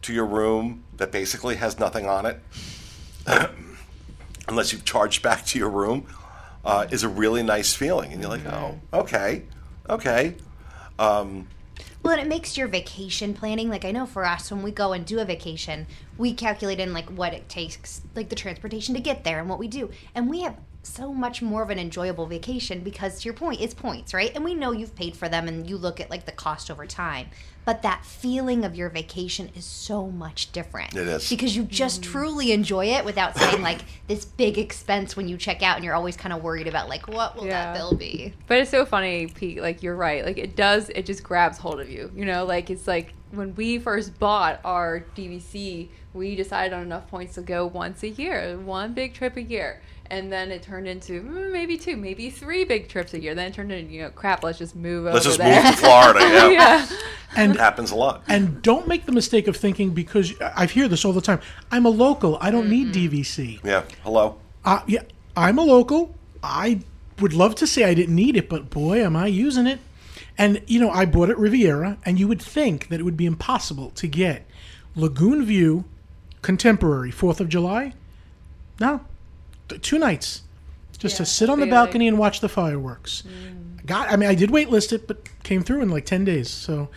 to 0.02 0.12
your 0.12 0.26
room 0.26 0.84
that 0.96 1.10
basically 1.10 1.56
has 1.56 1.78
nothing 1.78 2.06
on 2.06 2.26
it, 2.26 2.40
unless 4.48 4.72
you've 4.72 4.84
charged 4.84 5.22
back 5.22 5.44
to 5.46 5.58
your 5.58 5.70
room. 5.70 6.06
uh, 6.64 6.84
is 6.90 7.04
a 7.04 7.08
really 7.08 7.42
nice 7.44 7.74
feeling, 7.74 8.12
and 8.12 8.20
you're 8.20 8.30
like, 8.30 8.42
mm-hmm. 8.42 8.78
oh, 8.92 9.00
okay, 9.00 9.44
okay. 9.88 10.34
Um, 10.98 11.48
Well, 12.02 12.12
and 12.14 12.22
it 12.22 12.28
makes 12.28 12.56
your 12.56 12.68
vacation 12.68 13.34
planning. 13.34 13.68
Like 13.68 13.84
I 13.84 13.90
know 13.90 14.06
for 14.06 14.24
us, 14.24 14.50
when 14.50 14.62
we 14.62 14.70
go 14.70 14.92
and 14.92 15.04
do 15.04 15.18
a 15.18 15.24
vacation, 15.24 15.86
we 16.16 16.32
calculate 16.32 16.80
in 16.80 16.92
like 16.92 17.08
what 17.10 17.34
it 17.34 17.48
takes, 17.48 18.02
like 18.14 18.28
the 18.28 18.36
transportation 18.36 18.94
to 18.94 19.00
get 19.00 19.24
there 19.24 19.40
and 19.40 19.48
what 19.48 19.58
we 19.58 19.68
do, 19.68 19.90
and 20.14 20.30
we 20.30 20.40
have 20.42 20.56
so 20.86 21.12
much 21.12 21.42
more 21.42 21.62
of 21.62 21.70
an 21.70 21.78
enjoyable 21.78 22.26
vacation 22.26 22.80
because 22.80 23.20
to 23.20 23.24
your 23.24 23.34
point, 23.34 23.60
it's 23.60 23.74
points, 23.74 24.14
right? 24.14 24.32
And 24.34 24.44
we 24.44 24.54
know 24.54 24.72
you've 24.72 24.94
paid 24.94 25.16
for 25.16 25.28
them, 25.28 25.48
and 25.48 25.68
you 25.68 25.76
look 25.76 26.00
at 26.00 26.10
like 26.10 26.26
the 26.26 26.32
cost 26.32 26.70
over 26.70 26.86
time. 26.86 27.28
But 27.64 27.82
that 27.82 28.04
feeling 28.04 28.64
of 28.64 28.76
your 28.76 28.88
vacation 28.88 29.50
is 29.56 29.64
so 29.64 30.06
much 30.08 30.52
different. 30.52 30.94
It 30.94 31.08
is. 31.08 31.28
because 31.28 31.56
you 31.56 31.64
just 31.64 32.02
mm-hmm. 32.02 32.12
truly 32.12 32.52
enjoy 32.52 32.86
it 32.86 33.04
without 33.04 33.36
saying 33.36 33.60
like 33.60 33.80
this 34.06 34.24
big 34.24 34.56
expense 34.56 35.16
when 35.16 35.26
you 35.28 35.36
check 35.36 35.62
out, 35.62 35.76
and 35.76 35.84
you're 35.84 35.94
always 35.94 36.16
kind 36.16 36.32
of 36.32 36.42
worried 36.42 36.68
about 36.68 36.88
like 36.88 37.08
what 37.08 37.36
will 37.36 37.46
Yeah. 37.46 37.72
that 37.72 37.76
bill 37.76 37.94
be. 37.94 38.34
But 38.46 38.58
it's 38.58 38.70
so 38.70 38.86
funny, 38.86 39.26
Pete. 39.26 39.60
Like 39.60 39.82
you're 39.82 39.96
right. 39.96 40.24
Like 40.24 40.38
it 40.38 40.56
does. 40.56 40.90
It 40.90 41.06
just 41.06 41.22
grabs 41.22 41.58
hold 41.58 41.80
of 41.80 41.90
you. 41.90 42.10
You 42.14 42.24
know, 42.24 42.44
like 42.44 42.70
it's 42.70 42.86
like 42.86 43.14
when 43.32 43.54
we 43.56 43.78
first 43.78 44.18
bought 44.18 44.60
our 44.64 45.04
DVC, 45.16 45.88
we 46.14 46.36
decided 46.36 46.72
on 46.72 46.82
enough 46.82 47.08
points 47.08 47.34
to 47.34 47.42
go 47.42 47.66
once 47.66 48.02
a 48.02 48.08
year, 48.08 48.58
one 48.58 48.94
big 48.94 49.14
trip 49.14 49.36
a 49.36 49.42
year. 49.42 49.82
And 50.10 50.32
then 50.32 50.50
it 50.50 50.62
turned 50.62 50.86
into 50.86 51.22
mm, 51.22 51.52
maybe 51.52 51.76
two, 51.76 51.96
maybe 51.96 52.30
three 52.30 52.64
big 52.64 52.88
trips 52.88 53.14
a 53.14 53.20
year. 53.20 53.34
Then 53.34 53.48
it 53.48 53.54
turned 53.54 53.72
into, 53.72 53.92
you 53.92 54.02
know, 54.02 54.10
crap, 54.10 54.42
let's 54.44 54.58
just 54.58 54.76
move 54.76 55.04
over 55.04 55.04
there. 55.06 55.14
let's 55.14 55.26
over 55.26 55.36
just 55.36 55.38
there. 55.38 55.62
move 55.62 55.72
to 55.72 55.78
Florida. 55.78 56.20
Yeah, 56.26 56.48
yeah. 56.50 56.86
And 57.36 57.54
it 57.54 57.58
happens 57.58 57.90
a 57.90 57.96
lot. 57.96 58.22
and 58.28 58.62
don't 58.62 58.88
make 58.88 59.04
the 59.04 59.12
mistake 59.12 59.46
of 59.46 59.56
thinking 59.56 59.90
because 59.90 60.32
I 60.40 60.66
hear 60.66 60.88
this 60.88 61.04
all 61.04 61.12
the 61.12 61.20
time. 61.20 61.40
I'm 61.70 61.84
a 61.84 61.90
local. 61.90 62.38
I 62.40 62.50
don't 62.50 62.70
need 62.70 62.94
DVC. 62.94 63.60
Yeah. 63.62 63.82
Hello. 64.02 64.38
Uh, 64.64 64.80
yeah, 64.86 65.02
I'm 65.36 65.58
a 65.58 65.62
local. 65.64 66.14
I 66.42 66.80
would 67.20 67.32
love 67.34 67.54
to 67.56 67.66
say 67.66 67.84
I 67.84 67.94
didn't 67.94 68.14
need 68.14 68.36
it, 68.36 68.48
but 68.48 68.70
boy, 68.70 69.02
am 69.04 69.16
I 69.16 69.26
using 69.26 69.66
it. 69.66 69.80
And 70.38 70.62
you 70.66 70.80
know, 70.80 70.90
I 70.90 71.04
bought 71.04 71.28
it 71.30 71.38
Riviera, 71.38 71.98
and 72.04 72.18
you 72.18 72.28
would 72.28 72.40
think 72.40 72.88
that 72.88 73.00
it 73.00 73.02
would 73.02 73.16
be 73.16 73.26
impossible 73.26 73.90
to 73.90 74.06
get 74.06 74.46
Lagoon 74.94 75.44
View, 75.44 75.84
Contemporary, 76.42 77.10
Fourth 77.10 77.40
of 77.40 77.48
July. 77.48 77.92
No, 78.80 78.98
Th- 78.98 79.00
two 79.68 79.98
nights, 79.98 80.42
just 80.98 81.16
to 81.18 81.26
sit 81.26 81.50
on 81.50 81.58
the 81.58 81.66
really. 81.66 81.76
balcony 81.76 82.08
and 82.08 82.18
watch 82.18 82.40
the 82.40 82.48
fireworks. 82.48 83.22
Mm. 83.22 83.86
Got, 83.86 84.10
I 84.10 84.16
mean, 84.16 84.28
I 84.28 84.34
did 84.34 84.50
wait 84.50 84.68
list 84.68 84.92
it, 84.92 85.06
but 85.06 85.28
came 85.44 85.62
through 85.62 85.80
in 85.82 85.90
like 85.90 86.04
ten 86.04 86.24
days. 86.24 86.50
So, 86.50 86.88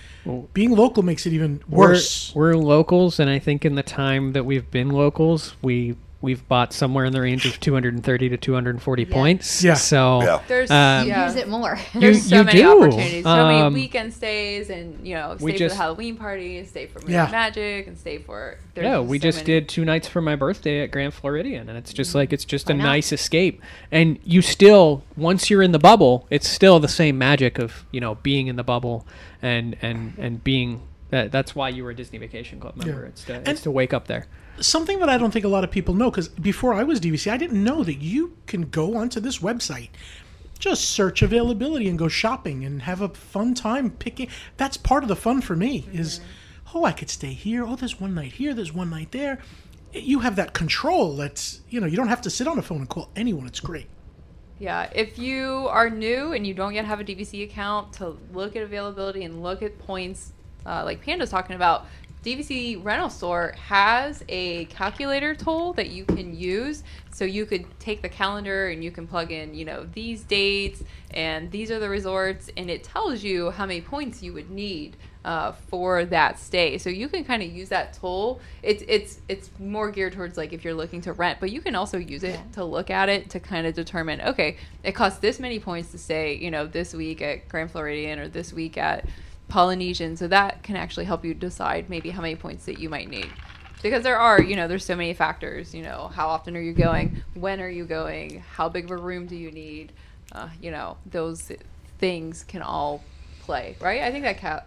being 0.53 0.71
local 0.71 1.03
makes 1.03 1.27
it 1.27 1.33
even 1.33 1.61
worse. 1.69 2.33
We're, 2.33 2.53
we're 2.53 2.57
locals, 2.57 3.19
and 3.19 3.29
I 3.29 3.37
think 3.37 3.63
in 3.63 3.75
the 3.75 3.83
time 3.83 4.33
that 4.33 4.43
we've 4.43 4.69
been 4.71 4.89
locals, 4.89 5.55
we 5.61 5.95
we've 6.21 6.45
bought 6.49 6.73
somewhere 6.73 7.05
in 7.05 7.13
the 7.13 7.21
range 7.21 7.45
of 7.45 7.57
230 7.61 8.29
to 8.29 8.35
240 8.37 9.05
points. 9.05 9.63
Yeah. 9.63 9.75
So 9.75 10.21
Yeah. 10.21 10.41
There's 10.47 10.69
Um, 10.69 11.07
yeah. 11.07 11.25
Use 11.27 11.35
it 11.37 11.47
more. 11.47 11.79
There's 11.95 12.23
so 12.27 12.39
you 12.39 12.43
many 12.43 12.59
do. 12.61 12.77
opportunities, 12.83 13.23
so 13.23 13.29
Um, 13.29 13.47
many 13.73 13.73
weekend 13.75 14.13
stays, 14.13 14.69
and 14.69 15.07
you 15.07 15.15
know, 15.15 15.35
stay 15.37 15.45
we 15.45 15.51
for 15.53 15.57
just- 15.57 15.75
the 15.77 15.81
Halloween 15.81 16.17
party, 16.17 16.63
stay 16.65 16.87
for 16.87 16.99
Moon 16.99 17.11
Yeah. 17.11 17.29
Magic, 17.31 17.87
and 17.87 17.97
stay 17.97 18.17
for. 18.17 18.57
there's 18.75 18.85
yeah, 18.85 18.99
we 18.99 19.17
so 19.17 19.23
just 19.23 19.37
many- 19.39 19.45
did 19.45 19.69
two 19.69 19.85
nights 19.85 20.07
for 20.07 20.19
my 20.21 20.35
birthday 20.35 20.81
at 20.83 20.91
Grand 20.91 21.13
Floridian, 21.13 21.69
and 21.69 21.77
it's 21.77 21.93
just 21.93 22.13
like 22.13 22.33
it's 22.33 22.45
just 22.45 22.69
a 22.69 22.73
not? 22.73 22.83
nice 22.83 23.11
escape. 23.13 23.61
And 23.91 24.19
you 24.25 24.41
still, 24.41 25.03
once 25.15 25.49
you're 25.49 25.63
in 25.63 25.71
the 25.71 25.79
bubble, 25.79 26.27
it's 26.29 26.49
still 26.49 26.79
the 26.81 26.87
same 26.89 27.17
magic 27.17 27.57
of 27.59 27.85
you 27.91 28.01
know 28.01 28.15
being 28.15 28.47
in 28.47 28.57
the 28.57 28.63
bubble 28.63 29.05
and 29.41 29.77
and 29.81 30.13
and 30.17 30.43
being. 30.43 30.81
That, 31.09 31.31
that's 31.31 31.55
why 31.55 31.69
you 31.69 31.83
were 31.83 31.89
a 31.91 31.95
Disney 31.95 32.19
Vacation 32.19 32.59
Club 32.59 32.75
member. 32.75 33.01
Yeah. 33.03 33.07
It's 33.07 33.23
to 33.25 33.33
And- 33.35 33.47
it's 33.47 33.61
to 33.61 33.71
wake 33.71 33.93
up 33.93 34.07
there. 34.07 34.27
something 34.59 34.99
that 34.99 35.09
I 35.09 35.17
don't 35.17 35.31
think 35.31 35.45
a 35.45 35.49
lot 35.49 35.63
of 35.63 35.71
people 35.71 35.93
know 35.93 36.11
because 36.11 36.27
before 36.27 36.73
I 36.73 36.83
was 36.83 36.99
DVC, 36.99 37.31
I 37.31 37.37
didn't 37.37 37.63
know 37.63 37.83
that 37.83 37.95
you 38.01 38.35
can 38.45 38.63
go 38.69 38.97
onto 38.97 39.19
this 39.19 39.39
website, 39.39 39.89
just 40.59 40.89
search 40.89 41.21
availability 41.21 41.87
and 41.87 41.97
go 41.97 42.09
shopping 42.09 42.65
and 42.65 42.81
have 42.81 43.01
a 43.01 43.09
fun 43.09 43.53
time 43.53 43.89
picking. 43.91 44.27
That's 44.57 44.75
part 44.75 45.03
of 45.03 45.09
the 45.09 45.15
fun 45.15 45.39
for 45.41 45.55
me 45.55 45.87
is, 45.93 46.19
mm-hmm. 46.19 46.77
oh, 46.77 46.83
I 46.83 46.91
could 46.91 47.09
stay 47.09 47.31
here. 47.33 47.65
Oh, 47.65 47.75
there's 47.77 47.99
one 48.01 48.13
night 48.13 48.33
here. 48.33 48.53
There's 48.53 48.73
one 48.73 48.89
night 48.89 49.11
there. 49.13 49.39
You 49.93 50.19
have 50.19 50.35
that 50.35 50.53
control. 50.53 51.15
That's 51.15 51.61
you 51.69 51.79
know 51.79 51.87
you 51.87 51.95
don't 51.95 52.09
have 52.09 52.21
to 52.23 52.29
sit 52.29 52.47
on 52.47 52.59
a 52.59 52.61
phone 52.61 52.79
and 52.79 52.89
call 52.89 53.09
anyone. 53.15 53.47
It's 53.47 53.59
great. 53.61 53.87
Yeah, 54.59 54.89
if 54.93 55.17
you 55.17 55.67
are 55.71 55.89
new 55.89 56.33
and 56.33 56.45
you 56.45 56.53
don't 56.53 56.75
yet 56.75 56.83
have 56.83 56.99
a 56.99 57.03
DVC 57.03 57.43
account, 57.43 57.93
to 57.93 58.17
look 58.33 58.57
at 58.57 58.61
availability 58.61 59.23
and 59.23 59.41
look 59.41 59.63
at 59.63 59.79
points, 59.79 60.33
uh, 60.65 60.83
like 60.83 61.01
Panda's 61.01 61.29
talking 61.29 61.55
about, 61.55 61.85
DVC 62.23 62.83
Rental 62.83 63.09
Store 63.09 63.55
has 63.57 64.25
a 64.27 64.65
calculator 64.65 65.33
tool 65.33 65.71
that 65.73 65.89
you 65.89 66.03
can 66.03 66.35
use. 66.35 66.83
So 67.11 67.23
you 67.23 67.45
could 67.45 67.65
take 67.79 68.01
the 68.01 68.09
calendar 68.09 68.67
and 68.67 68.83
you 68.83 68.91
can 68.91 69.07
plug 69.07 69.31
in, 69.31 69.53
you 69.53 69.63
know, 69.63 69.87
these 69.93 70.23
dates 70.23 70.83
and 71.11 71.49
these 71.49 71.71
are 71.71 71.79
the 71.79 71.89
resorts, 71.89 72.51
and 72.55 72.69
it 72.69 72.83
tells 72.83 73.23
you 73.23 73.51
how 73.51 73.65
many 73.65 73.81
points 73.81 74.21
you 74.21 74.33
would 74.33 74.51
need 74.51 74.95
uh, 75.25 75.53
for 75.53 76.05
that 76.05 76.39
stay. 76.39 76.77
So 76.77 76.89
you 76.89 77.07
can 77.07 77.23
kind 77.23 77.41
of 77.41 77.51
use 77.51 77.69
that 77.69 77.93
tool. 77.93 78.39
It's 78.61 78.83
it's 78.87 79.19
it's 79.27 79.49
more 79.59 79.89
geared 79.91 80.13
towards 80.13 80.37
like 80.37 80.53
if 80.53 80.63
you're 80.63 80.73
looking 80.73 81.01
to 81.01 81.13
rent, 81.13 81.39
but 81.39 81.51
you 81.51 81.61
can 81.61 81.73
also 81.73 81.97
use 81.97 82.23
it 82.23 82.39
to 82.53 82.63
look 82.63 82.89
at 82.89 83.09
it 83.09 83.29
to 83.31 83.39
kind 83.39 83.65
of 83.65 83.73
determine. 83.73 84.21
Okay, 84.21 84.57
it 84.83 84.91
costs 84.91 85.19
this 85.19 85.39
many 85.39 85.59
points 85.59 85.91
to 85.91 85.97
stay, 85.97 86.35
you 86.35 86.51
know, 86.51 86.67
this 86.67 86.93
week 86.93 87.21
at 87.21 87.49
Grand 87.49 87.71
Floridian 87.71 88.19
or 88.19 88.27
this 88.27 88.53
week 88.53 88.77
at 88.77 89.05
Polynesian. 89.49 90.15
So 90.15 90.27
that 90.27 90.63
can 90.63 90.75
actually 90.75 91.05
help 91.05 91.25
you 91.25 91.33
decide 91.33 91.89
maybe 91.89 92.11
how 92.11 92.21
many 92.21 92.35
points 92.35 92.65
that 92.65 92.79
you 92.79 92.89
might 92.89 93.09
need. 93.09 93.29
Because 93.81 94.03
there 94.03 94.17
are, 94.17 94.41
you 94.41 94.55
know, 94.55 94.67
there's 94.67 94.85
so 94.85 94.95
many 94.95 95.13
factors. 95.13 95.73
You 95.73 95.83
know, 95.83 96.09
how 96.13 96.27
often 96.27 96.55
are 96.55 96.61
you 96.61 96.73
going? 96.73 97.23
When 97.33 97.59
are 97.61 97.69
you 97.69 97.85
going? 97.85 98.39
How 98.39 98.69
big 98.69 98.85
of 98.85 98.91
a 98.91 98.97
room 98.97 99.25
do 99.25 99.35
you 99.35 99.51
need? 99.51 99.91
Uh, 100.31 100.49
you 100.61 100.69
know, 100.71 100.97
those 101.05 101.51
things 101.97 102.43
can 102.43 102.61
all 102.61 103.03
play, 103.41 103.75
right? 103.81 104.01
I 104.03 104.11
think 104.11 104.23
that 104.25 104.37
cal- 104.37 104.63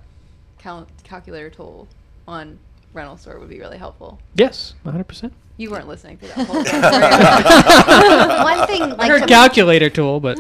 cal- 0.58 0.86
calculator 1.04 1.50
tool 1.50 1.88
on 2.26 2.58
rental 2.94 3.16
store 3.16 3.38
would 3.38 3.48
be 3.48 3.60
really 3.60 3.78
helpful. 3.78 4.18
Yes, 4.34 4.74
100. 4.82 5.04
percent 5.04 5.32
You 5.56 5.70
weren't 5.70 5.88
listening 5.88 6.18
to 6.18 6.26
that 6.28 6.46
whole 6.46 6.64
thing. 6.64 6.80
One 8.58 8.66
thing, 8.66 8.82
I 8.82 8.86
like 8.96 9.10
heard 9.10 9.28
calculator 9.28 9.88
tool, 9.90 10.20
but 10.20 10.38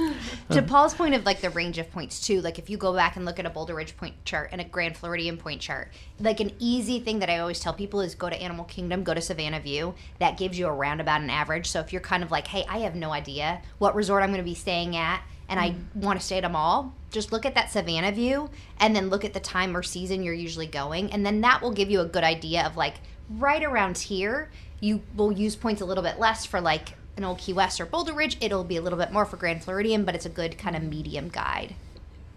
to 0.50 0.60
oh. 0.60 0.66
Paul's 0.66 0.94
point 0.94 1.14
of 1.14 1.24
like 1.24 1.40
the 1.40 1.50
range 1.50 1.78
of 1.78 1.90
points 1.92 2.20
too. 2.20 2.40
Like 2.40 2.58
if 2.58 2.68
you 2.68 2.76
go 2.76 2.94
back 2.94 3.16
and 3.16 3.24
look 3.24 3.38
at 3.38 3.46
a 3.46 3.50
Boulder 3.50 3.74
Ridge 3.74 3.96
point 3.96 4.14
chart 4.24 4.50
and 4.52 4.60
a 4.60 4.64
Grand 4.64 4.96
Floridian 4.96 5.36
point 5.36 5.60
chart, 5.60 5.90
like 6.20 6.40
an 6.40 6.52
easy 6.58 7.00
thing 7.00 7.18
that 7.20 7.30
I 7.30 7.38
always 7.38 7.60
tell 7.60 7.72
people 7.72 8.00
is 8.00 8.14
go 8.14 8.28
to 8.28 8.40
Animal 8.40 8.64
Kingdom, 8.64 9.04
go 9.04 9.14
to 9.14 9.20
Savannah 9.20 9.60
View. 9.60 9.94
That 10.18 10.38
gives 10.38 10.58
you 10.58 10.66
a 10.66 10.72
roundabout 10.72 11.20
an 11.20 11.30
average. 11.30 11.68
So 11.68 11.80
if 11.80 11.92
you're 11.92 12.00
kind 12.02 12.22
of 12.22 12.30
like, 12.30 12.46
hey, 12.46 12.64
I 12.68 12.78
have 12.78 12.94
no 12.94 13.12
idea 13.12 13.62
what 13.78 13.94
resort 13.94 14.22
I'm 14.22 14.30
going 14.30 14.38
to 14.38 14.44
be 14.44 14.54
staying 14.54 14.96
at, 14.96 15.22
and 15.48 15.60
I 15.60 15.70
mm. 15.70 15.96
want 15.96 16.18
to 16.18 16.24
stay 16.24 16.38
at 16.38 16.42
them 16.42 16.56
all, 16.56 16.94
just 17.10 17.32
look 17.32 17.44
at 17.44 17.54
that 17.54 17.70
Savannah 17.70 18.12
view 18.12 18.48
and 18.78 18.96
then 18.96 19.10
look 19.10 19.24
at 19.24 19.34
the 19.34 19.40
time 19.40 19.76
or 19.76 19.82
season 19.82 20.22
you're 20.22 20.34
usually 20.34 20.66
going, 20.66 21.12
and 21.12 21.24
then 21.24 21.40
that 21.42 21.62
will 21.62 21.72
give 21.72 21.90
you 21.90 22.00
a 22.00 22.06
good 22.06 22.24
idea 22.24 22.64
of 22.64 22.76
like 22.76 22.94
right 23.30 23.62
around 23.62 23.98
here. 23.98 24.50
You 24.80 25.02
will 25.14 25.30
use 25.30 25.54
points 25.54 25.80
a 25.80 25.84
little 25.84 26.02
bit 26.02 26.18
less 26.18 26.44
for 26.44 26.60
like 26.60 26.94
an 27.16 27.24
old 27.24 27.38
Key 27.38 27.52
West 27.52 27.80
or 27.80 27.86
Boulder 27.86 28.12
Ridge. 28.12 28.36
It'll 28.40 28.64
be 28.64 28.76
a 28.76 28.82
little 28.82 28.98
bit 28.98 29.12
more 29.12 29.24
for 29.24 29.36
Grand 29.36 29.62
Floridian, 29.62 30.04
but 30.04 30.14
it's 30.14 30.26
a 30.26 30.30
good 30.30 30.58
kind 30.58 30.76
of 30.76 30.82
medium 30.82 31.28
guide. 31.28 31.74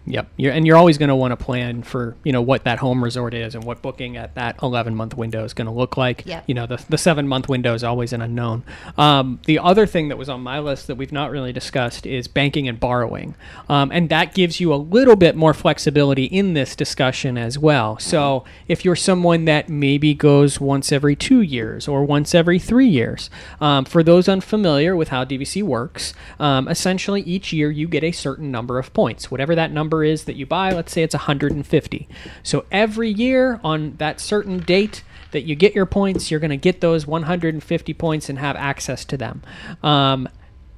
Yep, 0.06 0.28
you're, 0.36 0.52
and 0.52 0.66
you're 0.66 0.76
always 0.76 0.98
going 0.98 1.08
to 1.08 1.16
want 1.16 1.32
to 1.32 1.36
plan 1.36 1.82
for 1.82 2.16
you 2.22 2.32
know 2.32 2.40
what 2.40 2.64
that 2.64 2.78
home 2.78 3.02
resort 3.02 3.34
is 3.34 3.54
and 3.56 3.64
what 3.64 3.82
booking 3.82 4.16
at 4.16 4.34
that 4.36 4.56
11 4.62 4.94
month 4.94 5.16
window 5.16 5.44
is 5.44 5.52
going 5.52 5.66
to 5.66 5.72
look 5.72 5.96
like. 5.96 6.24
Yep. 6.24 6.44
You 6.46 6.54
know, 6.54 6.66
the, 6.66 6.84
the 6.88 6.98
seven 6.98 7.26
month 7.26 7.48
window 7.48 7.74
is 7.74 7.82
always 7.82 8.12
an 8.12 8.22
unknown. 8.22 8.62
Um, 8.96 9.40
the 9.46 9.58
other 9.58 9.84
thing 9.84 10.08
that 10.08 10.16
was 10.16 10.28
on 10.28 10.42
my 10.42 10.60
list 10.60 10.86
that 10.86 10.94
we've 10.94 11.12
not 11.12 11.30
really 11.32 11.52
discussed 11.52 12.06
is 12.06 12.28
banking 12.28 12.68
and 12.68 12.78
borrowing, 12.78 13.34
um, 13.68 13.90
and 13.90 14.08
that 14.08 14.32
gives 14.32 14.60
you 14.60 14.72
a 14.72 14.76
little 14.76 15.16
bit 15.16 15.34
more 15.34 15.52
flexibility 15.52 16.24
in 16.24 16.54
this 16.54 16.76
discussion 16.76 17.36
as 17.36 17.58
well. 17.58 17.98
So 17.98 18.44
if 18.68 18.84
you're 18.84 18.96
someone 18.96 19.44
that 19.46 19.68
maybe 19.68 20.14
goes 20.14 20.60
once 20.60 20.92
every 20.92 21.16
two 21.16 21.40
years 21.40 21.88
or 21.88 22.04
once 22.04 22.32
every 22.32 22.60
three 22.60 22.88
years, 22.88 23.28
um, 23.60 23.84
for 23.84 24.04
those 24.04 24.28
unfamiliar 24.28 24.94
with 24.94 25.08
how 25.08 25.24
DVC 25.24 25.64
works, 25.64 26.14
um, 26.38 26.68
essentially 26.68 27.22
each 27.22 27.52
year 27.52 27.72
you 27.72 27.88
get 27.88 28.04
a 28.04 28.12
certain 28.12 28.52
number 28.52 28.78
of 28.78 28.92
points, 28.92 29.30
whatever 29.32 29.56
that 29.56 29.72
number 29.72 29.95
is 30.02 30.24
that 30.24 30.36
you 30.36 30.46
buy. 30.46 30.70
Let's 30.72 30.92
say 30.92 31.02
it's 31.02 31.14
150. 31.14 32.08
So 32.42 32.64
every 32.70 33.10
year 33.10 33.60
on 33.62 33.96
that 33.98 34.20
certain 34.20 34.58
date 34.58 35.02
that 35.32 35.42
you 35.42 35.54
get 35.54 35.74
your 35.74 35.86
points, 35.86 36.30
you're 36.30 36.40
going 36.40 36.50
to 36.50 36.56
get 36.56 36.80
those 36.80 37.06
150 37.06 37.94
points 37.94 38.28
and 38.28 38.38
have 38.38 38.56
access 38.56 39.04
to 39.06 39.16
them. 39.16 39.42
Um, 39.82 40.28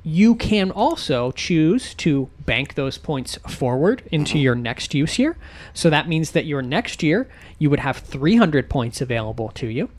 you 0.02 0.34
can 0.36 0.70
also 0.70 1.32
choose 1.32 1.94
to 1.94 2.30
bank 2.46 2.74
those 2.74 2.96
points 2.96 3.36
forward 3.48 4.02
into 4.10 4.38
your 4.38 4.54
next 4.54 4.94
use 4.94 5.18
year. 5.18 5.36
So 5.74 5.90
that 5.90 6.08
means 6.08 6.30
that 6.30 6.46
your 6.46 6.62
next 6.62 7.02
year 7.02 7.28
you 7.58 7.68
would 7.68 7.80
have 7.80 7.98
300 7.98 8.70
points 8.70 9.00
available 9.00 9.50
to 9.50 9.66
you. 9.66 9.90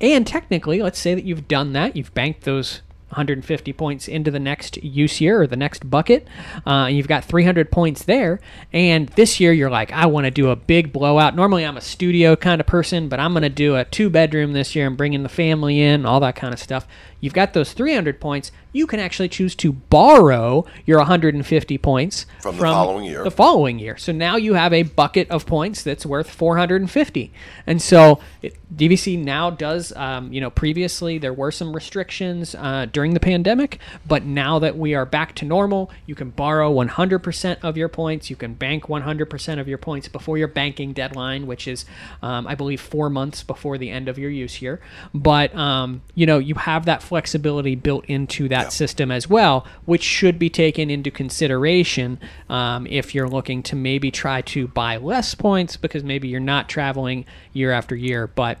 And 0.00 0.26
technically, 0.26 0.82
let's 0.82 0.98
say 0.98 1.14
that 1.14 1.24
you've 1.24 1.48
done 1.48 1.72
that, 1.72 1.96
you've 1.96 2.12
banked 2.12 2.42
those 2.42 2.82
150 3.16 3.72
points 3.72 4.08
into 4.08 4.30
the 4.30 4.38
next 4.38 4.76
use 4.84 5.22
year 5.22 5.40
or 5.40 5.46
the 5.46 5.56
next 5.56 5.88
bucket. 5.88 6.28
Uh, 6.66 6.88
you've 6.90 7.08
got 7.08 7.24
300 7.24 7.72
points 7.72 8.04
there. 8.04 8.40
And 8.74 9.08
this 9.10 9.40
year 9.40 9.54
you're 9.54 9.70
like, 9.70 9.90
I 9.90 10.04
want 10.04 10.26
to 10.26 10.30
do 10.30 10.50
a 10.50 10.56
big 10.56 10.92
blowout. 10.92 11.34
Normally 11.34 11.64
I'm 11.64 11.78
a 11.78 11.80
studio 11.80 12.36
kind 12.36 12.60
of 12.60 12.66
person, 12.66 13.08
but 13.08 13.18
I'm 13.18 13.32
going 13.32 13.42
to 13.42 13.48
do 13.48 13.74
a 13.74 13.86
two 13.86 14.10
bedroom 14.10 14.52
this 14.52 14.76
year 14.76 14.86
and 14.86 14.98
bringing 14.98 15.22
the 15.22 15.30
family 15.30 15.80
in, 15.80 16.04
all 16.04 16.20
that 16.20 16.36
kind 16.36 16.52
of 16.52 16.60
stuff. 16.60 16.86
You've 17.20 17.32
got 17.32 17.54
those 17.54 17.72
300 17.72 18.20
points. 18.20 18.52
You 18.76 18.86
can 18.86 19.00
actually 19.00 19.30
choose 19.30 19.54
to 19.56 19.72
borrow 19.72 20.66
your 20.84 20.98
150 20.98 21.78
points 21.78 22.26
From 22.42 22.56
the 22.56 22.62
following 22.62 23.06
year. 23.06 23.24
The 23.24 23.30
following 23.30 23.78
year. 23.78 23.96
So 23.96 24.12
now 24.12 24.36
you 24.36 24.52
have 24.52 24.74
a 24.74 24.82
bucket 24.82 25.30
of 25.30 25.46
points 25.46 25.82
that's 25.82 26.04
worth 26.04 26.28
450. 26.28 27.32
And 27.66 27.80
so 27.80 28.20
it, 28.42 28.54
DVC 28.74 29.18
now 29.18 29.48
does, 29.48 29.94
um, 29.96 30.30
you 30.30 30.42
know, 30.42 30.50
previously 30.50 31.16
there 31.16 31.32
were 31.32 31.50
some 31.50 31.72
restrictions 31.72 32.54
uh, 32.54 32.86
during 32.92 33.14
the 33.14 33.20
pandemic, 33.20 33.78
but 34.06 34.24
now 34.24 34.58
that 34.58 34.76
we 34.76 34.94
are 34.94 35.06
back 35.06 35.34
to 35.36 35.46
normal, 35.46 35.90
you 36.04 36.14
can 36.14 36.28
borrow 36.28 36.70
100% 36.70 37.58
of 37.62 37.78
your 37.78 37.88
points. 37.88 38.28
You 38.28 38.36
can 38.36 38.52
bank 38.52 38.88
100% 38.88 39.58
of 39.58 39.68
your 39.68 39.78
points 39.78 40.08
before 40.08 40.36
your 40.36 40.48
banking 40.48 40.92
deadline, 40.92 41.46
which 41.46 41.66
is, 41.66 41.86
um, 42.20 42.46
I 42.46 42.54
believe, 42.54 42.82
four 42.82 43.08
months 43.08 43.42
before 43.42 43.78
the 43.78 43.88
end 43.88 44.08
of 44.08 44.18
your 44.18 44.30
use 44.30 44.60
year. 44.60 44.82
But, 45.14 45.54
um, 45.56 46.02
you 46.14 46.26
know, 46.26 46.38
you 46.38 46.56
have 46.56 46.84
that 46.84 47.02
flexibility 47.02 47.74
built 47.74 48.04
into 48.04 48.48
that 48.48 48.65
Yeah. 48.66 48.70
system 48.70 49.10
as 49.10 49.28
well, 49.28 49.66
which 49.84 50.02
should 50.02 50.38
be 50.38 50.50
taken 50.50 50.90
into 50.90 51.10
consideration 51.10 52.18
um, 52.48 52.86
if 52.86 53.14
you're 53.14 53.28
looking 53.28 53.62
to 53.64 53.76
maybe 53.76 54.10
try 54.10 54.42
to 54.42 54.68
buy 54.68 54.96
less 54.96 55.34
points 55.34 55.76
because 55.76 56.04
maybe 56.04 56.28
you're 56.28 56.40
not 56.40 56.68
traveling 56.68 57.24
year 57.52 57.72
after 57.72 57.94
year, 57.94 58.26
but 58.26 58.58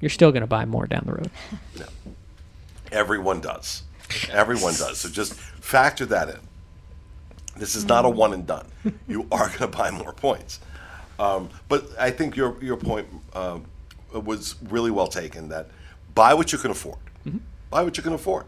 you're 0.00 0.10
still 0.10 0.32
going 0.32 0.42
to 0.42 0.46
buy 0.46 0.64
more 0.64 0.86
down 0.86 1.04
the 1.06 1.12
road. 1.12 1.30
Yeah. 1.76 1.84
Everyone 2.90 3.40
does. 3.40 3.82
Everyone 4.30 4.74
does. 4.74 4.98
So 4.98 5.08
just 5.08 5.34
factor 5.34 6.06
that 6.06 6.28
in. 6.28 6.38
This 7.56 7.74
is 7.74 7.84
not 7.84 8.04
a 8.04 8.08
one 8.08 8.32
and 8.32 8.46
done. 8.46 8.66
You 9.06 9.26
are 9.30 9.46
going 9.48 9.58
to 9.58 9.68
buy 9.68 9.90
more 9.90 10.12
points. 10.12 10.58
Um, 11.18 11.50
but 11.68 11.86
I 11.98 12.10
think 12.10 12.34
your 12.36 12.56
your 12.62 12.76
point 12.76 13.06
uh, 13.34 13.58
was 14.12 14.56
really 14.62 14.90
well 14.90 15.06
taken. 15.06 15.50
That 15.50 15.68
buy 16.14 16.34
what 16.34 16.52
you 16.52 16.58
can 16.58 16.70
afford. 16.70 16.98
Buy 17.70 17.82
what 17.82 17.96
you 17.96 18.02
can 18.02 18.12
afford, 18.14 18.44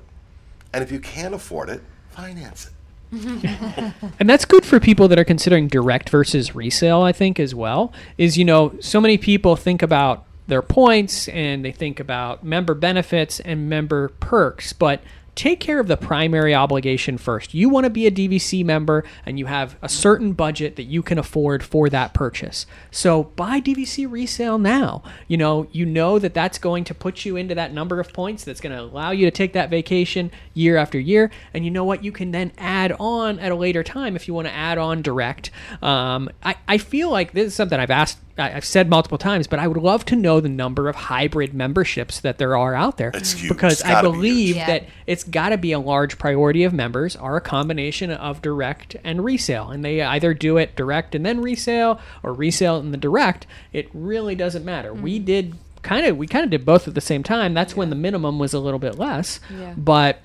and 0.74 0.82
if 0.82 0.90
you 0.90 0.98
can't 0.98 1.34
afford 1.34 1.70
it, 1.70 1.80
finance 2.10 2.66
it. 2.66 2.72
And 4.18 4.28
that's 4.28 4.44
good 4.44 4.64
for 4.64 4.80
people 4.80 5.06
that 5.08 5.18
are 5.18 5.24
considering 5.24 5.68
direct 5.68 6.10
versus 6.10 6.54
resale, 6.54 7.02
I 7.02 7.12
think, 7.12 7.38
as 7.38 7.54
well. 7.54 7.92
Is, 8.18 8.36
you 8.36 8.44
know, 8.44 8.74
so 8.80 9.00
many 9.00 9.18
people 9.18 9.54
think 9.54 9.82
about 9.82 10.24
their 10.48 10.62
points 10.62 11.28
and 11.28 11.64
they 11.64 11.70
think 11.70 12.00
about 12.00 12.44
member 12.44 12.74
benefits 12.74 13.38
and 13.40 13.68
member 13.68 14.08
perks, 14.20 14.72
but 14.72 15.00
take 15.34 15.60
care 15.60 15.80
of 15.80 15.88
the 15.88 15.96
primary 15.96 16.54
obligation 16.54 17.18
first. 17.18 17.54
You 17.54 17.68
want 17.68 17.84
to 17.84 17.90
be 17.90 18.06
a 18.06 18.10
DVC 18.10 18.64
member 18.64 19.04
and 19.26 19.38
you 19.38 19.46
have 19.46 19.76
a 19.82 19.88
certain 19.88 20.32
budget 20.32 20.76
that 20.76 20.84
you 20.84 21.02
can 21.02 21.18
afford 21.18 21.62
for 21.62 21.88
that 21.88 22.14
purchase. 22.14 22.66
So 22.90 23.24
buy 23.24 23.60
DVC 23.60 24.10
resale 24.10 24.58
now. 24.58 25.02
You 25.28 25.36
know, 25.36 25.66
you 25.72 25.86
know 25.86 26.18
that 26.18 26.34
that's 26.34 26.58
going 26.58 26.84
to 26.84 26.94
put 26.94 27.24
you 27.24 27.36
into 27.36 27.54
that 27.54 27.72
number 27.72 28.00
of 28.00 28.12
points 28.12 28.44
that's 28.44 28.60
going 28.60 28.74
to 28.74 28.82
allow 28.82 29.10
you 29.10 29.26
to 29.26 29.30
take 29.30 29.52
that 29.54 29.70
vacation 29.70 30.30
year 30.52 30.76
after 30.76 30.98
year. 30.98 31.30
And 31.52 31.64
you 31.64 31.70
know 31.70 31.84
what? 31.84 32.04
You 32.04 32.12
can 32.12 32.30
then 32.30 32.52
add 32.58 32.92
on 32.98 33.38
at 33.40 33.52
a 33.52 33.56
later 33.56 33.82
time 33.82 34.16
if 34.16 34.28
you 34.28 34.34
want 34.34 34.46
to 34.48 34.54
add 34.54 34.78
on 34.78 35.02
direct. 35.02 35.50
Um, 35.82 36.30
I, 36.42 36.56
I 36.68 36.78
feel 36.78 37.10
like 37.10 37.32
this 37.32 37.48
is 37.48 37.54
something 37.54 37.78
I've 37.78 37.90
asked. 37.90 38.18
I- 38.36 38.52
I've 38.54 38.64
said 38.64 38.88
multiple 38.90 39.18
times, 39.18 39.46
but 39.46 39.58
I 39.60 39.66
would 39.68 39.76
love 39.76 40.04
to 40.06 40.16
know 40.16 40.40
the 40.40 40.48
number 40.48 40.88
of 40.88 40.96
hybrid 40.96 41.54
memberships 41.54 42.18
that 42.20 42.38
there 42.38 42.56
are 42.56 42.74
out 42.74 42.96
there 42.98 43.10
It's 43.14 43.32
huge. 43.32 43.48
because 43.50 43.74
It's 43.74 43.84
I 43.84 43.90
gotta 43.92 44.08
be 44.10 44.14
huge. 44.14 44.18
believe 44.22 44.56
Yeah. 44.56 44.66
that 44.66 44.84
it's 45.06 45.24
got 45.24 45.50
to 45.50 45.58
be 45.58 45.72
a 45.72 45.78
large 45.78 46.18
priority 46.18 46.64
of 46.64 46.72
members 46.72 47.14
are 47.16 47.36
a 47.36 47.40
combination 47.40 48.10
of 48.10 48.42
direct 48.42 48.96
and 49.04 49.24
resale 49.24 49.70
and 49.70 49.84
they 49.84 50.02
either 50.02 50.34
do 50.34 50.56
it 50.56 50.74
direct 50.76 51.14
and 51.14 51.24
then 51.24 51.40
resale 51.40 52.00
or 52.22 52.32
resale 52.32 52.76
and 52.78 52.92
the 52.92 52.98
direct 52.98 53.46
it 53.72 53.88
really 53.94 54.34
doesn't 54.34 54.64
matter 54.64 54.92
we 54.92 55.16
mm-hmm. 55.16 55.24
did 55.26 55.54
kind 55.82 56.06
of 56.06 56.16
we 56.16 56.26
kind 56.26 56.42
of 56.44 56.50
did 56.50 56.64
both 56.64 56.88
at 56.88 56.94
the 56.94 57.00
same 57.00 57.22
time 57.22 57.54
that's 57.54 57.76
when 57.76 57.90
the 57.90 57.96
minimum 57.96 58.38
was 58.38 58.52
a 58.54 58.58
little 58.58 58.78
bit 58.80 58.98
less 58.98 59.38
Yeah. 59.50 59.74
but 59.76 60.20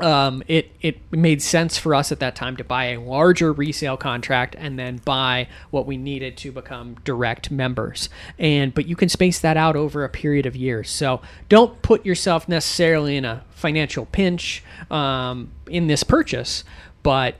um, 0.00 0.42
it 0.48 0.70
it 0.80 1.00
made 1.12 1.42
sense 1.42 1.76
for 1.76 1.94
us 1.94 2.12
at 2.12 2.20
that 2.20 2.34
time 2.34 2.56
to 2.56 2.64
buy 2.64 2.86
a 2.86 3.00
larger 3.00 3.52
resale 3.52 3.96
contract 3.96 4.56
and 4.58 4.78
then 4.78 5.00
buy 5.04 5.48
what 5.70 5.86
we 5.86 5.96
needed 5.96 6.36
to 6.38 6.52
become 6.52 6.96
direct 7.04 7.50
members. 7.50 8.08
And 8.38 8.74
but 8.74 8.86
you 8.86 8.96
can 8.96 9.08
space 9.08 9.38
that 9.40 9.56
out 9.56 9.76
over 9.76 10.04
a 10.04 10.08
period 10.08 10.46
of 10.46 10.56
years. 10.56 10.90
So 10.90 11.20
don't 11.48 11.80
put 11.82 12.06
yourself 12.06 12.48
necessarily 12.48 13.16
in 13.16 13.24
a 13.24 13.44
financial 13.50 14.06
pinch 14.06 14.62
um, 14.90 15.50
in 15.66 15.86
this 15.86 16.02
purchase, 16.02 16.64
but 17.02 17.36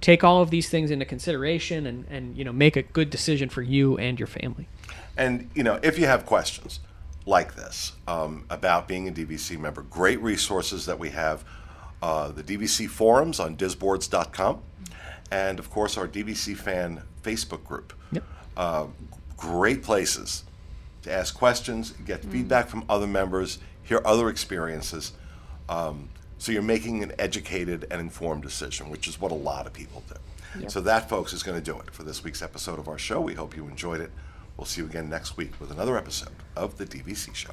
take 0.00 0.24
all 0.24 0.42
of 0.42 0.50
these 0.50 0.68
things 0.68 0.90
into 0.90 1.04
consideration 1.04 1.86
and 1.86 2.04
and 2.10 2.36
you 2.36 2.44
know 2.44 2.52
make 2.52 2.76
a 2.76 2.82
good 2.82 3.10
decision 3.10 3.48
for 3.48 3.62
you 3.62 3.96
and 3.98 4.20
your 4.20 4.26
family. 4.26 4.68
And 5.16 5.50
you 5.54 5.62
know, 5.62 5.78
if 5.82 5.98
you 5.98 6.06
have 6.06 6.26
questions 6.26 6.80
like 7.24 7.54
this 7.54 7.92
um, 8.06 8.44
about 8.50 8.88
being 8.88 9.08
a 9.08 9.12
DVC 9.12 9.58
member, 9.58 9.82
great 9.82 10.20
resources 10.20 10.86
that 10.86 10.98
we 10.98 11.10
have: 11.10 11.44
uh, 12.02 12.28
the 12.32 12.42
DVC 12.42 12.88
forums 12.88 13.38
on 13.40 13.56
disboards.com, 13.56 14.60
and 15.30 15.58
of 15.58 15.70
course 15.70 15.96
our 15.96 16.08
DVC 16.08 16.56
fan 16.56 17.02
Facebook 17.22 17.64
group. 17.64 17.92
Yep. 18.10 18.24
Uh, 18.56 18.86
great 19.36 19.82
places 19.82 20.44
to 21.02 21.12
ask 21.12 21.34
questions, 21.34 21.92
get 22.04 22.24
feedback 22.24 22.68
from 22.68 22.84
other 22.88 23.06
members, 23.06 23.58
hear 23.82 24.00
other 24.04 24.28
experiences. 24.28 25.12
Um, 25.68 26.08
so 26.38 26.52
you're 26.52 26.62
making 26.62 27.02
an 27.02 27.12
educated 27.18 27.86
and 27.90 28.00
informed 28.00 28.42
decision, 28.42 28.90
which 28.90 29.06
is 29.06 29.20
what 29.20 29.30
a 29.30 29.36
lot 29.36 29.66
of 29.66 29.72
people 29.72 30.02
do. 30.08 30.14
So 30.68 30.80
that, 30.82 31.08
folks, 31.08 31.32
is 31.32 31.42
going 31.42 31.58
to 31.58 31.64
do 31.64 31.78
it 31.80 31.90
for 31.92 32.02
this 32.02 32.22
week's 32.22 32.42
episode 32.42 32.78
of 32.78 32.88
our 32.88 32.98
show. 32.98 33.20
We 33.20 33.34
hope 33.34 33.56
you 33.56 33.66
enjoyed 33.68 34.00
it. 34.00 34.10
We'll 34.56 34.66
see 34.66 34.82
you 34.82 34.86
again 34.86 35.08
next 35.08 35.36
week 35.36 35.58
with 35.60 35.70
another 35.70 35.96
episode 35.96 36.34
of 36.56 36.76
the 36.76 36.84
DVC 36.84 37.34
Show. 37.34 37.52